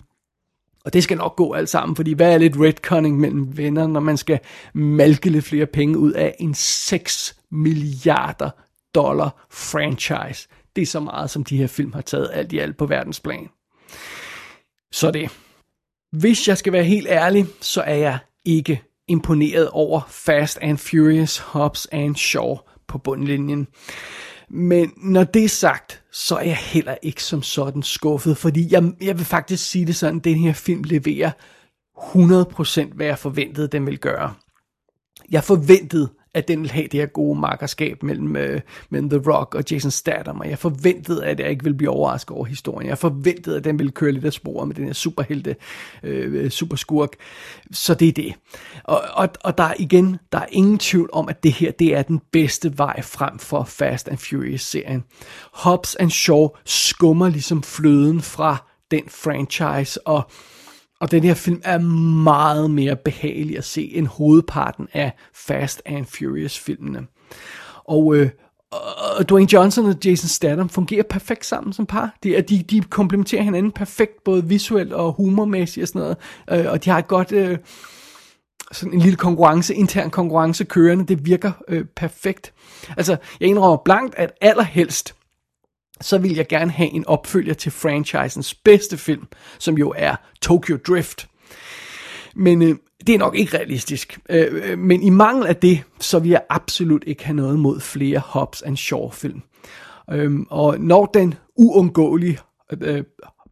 og 0.85 0.93
det 0.93 1.03
skal 1.03 1.17
nok 1.17 1.35
gå 1.35 1.53
alt 1.53 1.69
sammen, 1.69 1.95
fordi 1.95 2.13
hvad 2.13 2.33
er 2.33 2.37
lidt 2.37 2.59
retconning 2.59 3.19
mellem 3.19 3.57
venner, 3.57 3.87
når 3.87 3.99
man 3.99 4.17
skal 4.17 4.39
malke 4.73 5.29
lidt 5.29 5.45
flere 5.45 5.65
penge 5.65 5.97
ud 5.97 6.11
af 6.11 6.35
en 6.39 6.53
6 6.53 7.39
milliarder 7.51 8.49
dollar 8.95 9.47
franchise. 9.51 10.47
Det 10.75 10.81
er 10.81 10.85
så 10.85 10.99
meget, 10.99 11.29
som 11.29 11.43
de 11.43 11.57
her 11.57 11.67
film 11.67 11.93
har 11.93 12.01
taget 12.01 12.29
alt 12.33 12.53
i 12.53 12.59
alt 12.59 12.77
på 12.77 12.85
verdensplan. 12.85 13.49
Så 14.91 15.11
det. 15.11 15.29
Hvis 16.11 16.47
jeg 16.47 16.57
skal 16.57 16.73
være 16.73 16.83
helt 16.83 17.07
ærlig, 17.07 17.45
så 17.61 17.81
er 17.81 17.95
jeg 17.95 18.17
ikke 18.45 18.81
imponeret 19.07 19.69
over 19.69 20.01
Fast 20.09 20.57
and 20.61 20.77
Furious, 20.77 21.37
Hobbs 21.37 21.87
and 21.91 22.15
Shaw 22.15 22.57
på 22.87 22.97
bundlinjen. 22.97 23.67
Men 24.55 24.93
når 24.97 25.23
det 25.23 25.43
er 25.43 25.49
sagt, 25.49 26.03
så 26.11 26.35
er 26.35 26.43
jeg 26.43 26.57
heller 26.57 26.95
ikke 27.01 27.23
som 27.23 27.43
sådan 27.43 27.83
skuffet, 27.83 28.37
fordi 28.37 28.73
jeg, 28.73 28.93
jeg 29.01 29.17
vil 29.17 29.25
faktisk 29.25 29.69
sige 29.69 29.85
det 29.85 29.95
sådan, 29.95 30.19
den 30.19 30.35
her 30.35 30.53
film 30.53 30.83
leverer 30.83 31.31
100% 31.97 32.93
hvad 32.95 33.05
jeg 33.05 33.19
forventede, 33.19 33.67
den 33.67 33.85
vil 33.85 33.99
gøre. 33.99 34.33
Jeg 35.31 35.43
forventede, 35.43 36.09
at 36.33 36.47
den 36.47 36.59
ville 36.59 36.71
have 36.71 36.87
det 36.87 36.99
her 36.99 37.05
gode 37.05 37.39
markerskab 37.39 38.03
mellem, 38.03 38.35
øh, 38.35 38.61
mellem 38.89 39.09
The 39.09 39.21
Rock 39.31 39.55
og 39.55 39.63
Jason 39.71 39.91
Statham, 39.91 40.39
og 40.39 40.49
jeg 40.49 40.59
forventede, 40.59 41.25
at 41.25 41.39
jeg 41.39 41.49
ikke 41.49 41.63
ville 41.63 41.77
blive 41.77 41.89
overrasket 41.89 42.35
over 42.35 42.45
historien. 42.45 42.89
Jeg 42.89 42.97
forventede, 42.97 43.57
at 43.57 43.63
den 43.63 43.79
ville 43.79 43.91
køre 43.91 44.11
lidt 44.11 44.25
af 44.25 44.33
sporet 44.33 44.67
med 44.67 44.75
den 44.75 44.85
her 44.85 44.93
superhelte, 44.93 45.55
øh, 46.03 46.43
øh, 46.43 46.49
superskurk. 46.49 47.09
Så 47.71 47.93
det 47.93 48.07
er 48.07 48.11
det. 48.11 48.33
Og, 48.83 49.01
og, 49.13 49.29
og 49.43 49.57
der 49.57 49.63
er 49.63 49.73
igen, 49.79 50.17
der 50.31 50.37
er 50.37 50.47
ingen 50.51 50.77
tvivl 50.77 51.09
om, 51.13 51.29
at 51.29 51.43
det 51.43 51.51
her, 51.51 51.71
det 51.71 51.95
er 51.95 52.01
den 52.01 52.21
bedste 52.31 52.77
vej 52.77 53.01
frem 53.01 53.39
for 53.39 53.63
Fast 53.63 54.07
and 54.07 54.17
Furious-serien. 54.17 55.03
Hobbs 55.53 55.95
and 55.95 56.11
Shaw 56.11 56.47
skummer 56.65 57.29
ligesom 57.29 57.63
fløden 57.63 58.21
fra 58.21 58.57
den 58.91 59.03
franchise, 59.07 60.07
og 60.07 60.31
og 61.03 61.11
den 61.11 61.23
her 61.23 61.33
film 61.33 61.61
er 61.63 61.77
meget 62.23 62.71
mere 62.71 62.95
behagelig 62.95 63.57
at 63.57 63.63
se 63.63 63.81
end 63.95 64.07
hovedparten 64.07 64.87
af 64.93 65.11
Fast 65.33 65.81
and 65.85 66.05
Furious 66.05 66.59
filmene. 66.59 67.07
Og, 67.83 68.15
øh, 68.15 68.29
og 69.17 69.29
Dwayne 69.29 69.53
Johnson 69.53 69.85
og 69.85 69.95
Jason 70.05 70.27
Statham 70.27 70.69
fungerer 70.69 71.03
perfekt 71.03 71.45
sammen 71.45 71.73
som 71.73 71.85
par. 71.85 72.15
De, 72.23 72.41
de, 72.41 72.63
de 72.63 72.81
komplementerer 72.81 73.41
hinanden 73.41 73.71
perfekt, 73.71 74.23
både 74.25 74.45
visuelt 74.45 74.93
og 74.93 75.13
humormæssigt 75.13 75.81
og 75.81 75.87
sådan 75.87 76.01
noget. 76.01 76.17
Øh, 76.65 76.71
og 76.71 76.85
de 76.85 76.89
har 76.89 76.99
et 76.99 77.07
godt... 77.07 77.31
Øh, 77.31 77.57
sådan 78.71 78.93
en 78.93 78.99
lille 78.99 79.17
konkurrence, 79.17 79.75
intern 79.75 80.09
konkurrence 80.09 80.63
kørende, 80.63 81.05
det 81.05 81.25
virker 81.25 81.51
øh, 81.67 81.85
perfekt. 81.95 82.53
Altså, 82.97 83.17
jeg 83.39 83.49
indrømmer 83.49 83.77
blankt, 83.77 84.15
at 84.15 84.31
allerhelst, 84.41 85.15
så 86.03 86.17
vil 86.17 86.35
jeg 86.35 86.47
gerne 86.47 86.71
have 86.71 86.89
en 86.89 87.07
opfølger 87.07 87.53
til 87.53 87.71
franchisens 87.71 88.53
bedste 88.53 88.97
film, 88.97 89.27
som 89.59 89.77
jo 89.77 89.93
er 89.97 90.15
Tokyo 90.41 90.77
Drift. 90.87 91.27
Men 92.35 92.61
øh, 92.61 92.75
det 93.07 93.15
er 93.15 93.19
nok 93.19 93.35
ikke 93.35 93.57
realistisk. 93.57 94.19
Øh, 94.29 94.71
øh, 94.71 94.79
men 94.79 95.03
i 95.03 95.09
mangel 95.09 95.47
af 95.47 95.55
det, 95.55 95.83
så 95.99 96.19
vil 96.19 96.29
jeg 96.29 96.41
absolut 96.49 97.03
ikke 97.07 97.25
have 97.25 97.35
noget 97.35 97.59
mod 97.59 97.79
flere 97.79 98.19
Hobbs 98.19 98.61
and 98.61 98.77
Shaw 98.77 99.09
film. 99.09 99.41
Øh, 100.11 100.39
og 100.49 100.79
når 100.79 101.05
den 101.05 101.33
uundgåelige 101.55 102.39
øh, 102.81 102.97
øh 102.97 103.03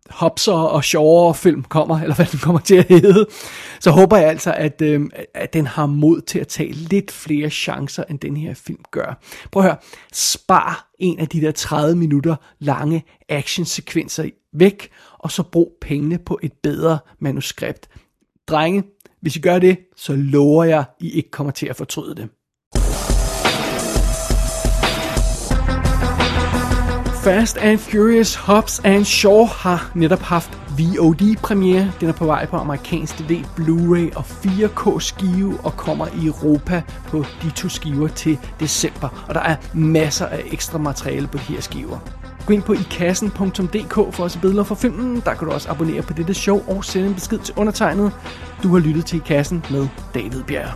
Hopser 0.10 0.54
og 0.54 0.84
sjovere 0.84 1.36
film 1.36 1.64
kommer, 1.64 2.00
eller 2.00 2.16
hvad 2.16 2.26
den 2.26 2.40
kommer 2.40 2.62
til 2.62 2.76
at 2.76 2.86
hedde, 2.90 3.26
så 3.80 3.92
håber 3.92 4.18
jeg 4.18 4.30
altså, 4.30 4.54
at, 4.54 4.82
øh, 4.82 5.02
at 5.34 5.54
den 5.54 5.68
har 5.68 5.86
mod 5.86 6.22
til 6.22 6.40
at 6.40 6.48
tage 6.48 6.72
lidt 6.72 7.12
flere 7.12 7.50
chancer, 7.50 8.04
end 8.10 8.20
den 8.20 8.38
her 8.38 8.54
film 8.54 8.84
gør. 8.92 9.20
Prøv 9.52 9.64
at 9.64 9.70
høre, 9.70 9.78
spar 10.14 10.92
en 11.00 11.20
af 11.20 11.28
de 11.28 11.42
der 11.42 11.52
30 11.52 11.96
minutter 11.96 12.36
lange 12.60 13.04
actionsekvenser 13.30 14.30
væk, 14.54 14.90
og 15.20 15.32
så 15.32 15.44
brug 15.44 15.78
pengene 15.82 16.18
på 16.18 16.40
et 16.44 16.54
bedre 16.64 17.00
manuskript. 17.20 17.90
Drenge, 18.48 18.84
hvis 19.22 19.36
I 19.36 19.40
gør 19.40 19.60
det, 19.60 19.78
så 19.96 20.16
lover 20.16 20.64
jeg, 20.64 20.84
I 21.00 21.12
ikke 21.12 21.32
kommer 21.32 21.52
til 21.52 21.68
at 21.68 21.76
fortryde 21.76 22.16
det. 22.16 22.30
Fast 27.24 27.58
and 27.58 27.78
Furious 27.78 28.36
Hobbs 28.36 28.82
and 28.84 29.06
Shaw 29.06 29.46
har 29.46 29.92
netop 29.96 30.20
haft 30.20 30.50
VOD-premiere. 30.78 31.92
Den 32.00 32.10
er 32.10 32.14
på 32.14 32.26
vej 32.26 32.46
på 32.46 32.58
amerikansk 32.58 33.20
DVD, 33.20 33.46
Blu-ray 33.60 34.16
og 34.16 34.26
4K 34.26 35.00
skive 35.00 35.60
og 35.64 35.78
kommer 35.78 36.08
i 36.08 36.26
Europa 36.26 36.82
på 37.08 37.26
de 37.44 37.50
to 37.50 37.70
skiver 37.70 38.08
til 38.08 38.40
december. 38.60 39.26
Og 39.28 39.36
der 39.36 39.42
er 39.42 39.56
masser 39.74 40.26
af 40.26 40.44
ekstra 40.52 40.78
materiale 40.78 41.28
på 41.28 41.38
de 41.38 41.44
her 41.44 41.62
skiver. 41.62 42.00
Gå 42.46 42.54
ind 42.54 42.64
på 42.64 42.74
ikassen.dk 42.74 43.94
for 43.94 44.26
at 44.26 44.32
se 44.32 44.40
billeder 44.40 44.64
for 44.64 44.76
filmen. 44.76 45.22
Der 45.26 45.34
kan 45.34 45.48
du 45.48 45.54
også 45.54 45.70
abonnere 45.72 46.02
på 46.02 46.14
dette 46.14 46.34
show 46.34 46.62
og 46.68 46.86
sende 46.86 47.08
en 47.08 47.16
besked 47.16 47.40
til 47.40 47.54
undertegnet. 47.58 48.12
Du 48.64 48.74
har 48.74 48.80
lyttet 48.80 49.06
til 49.06 49.18
I 49.18 49.22
Kassen 49.26 49.66
med 49.72 49.88
David 50.14 50.44
Bjerg. 50.44 50.72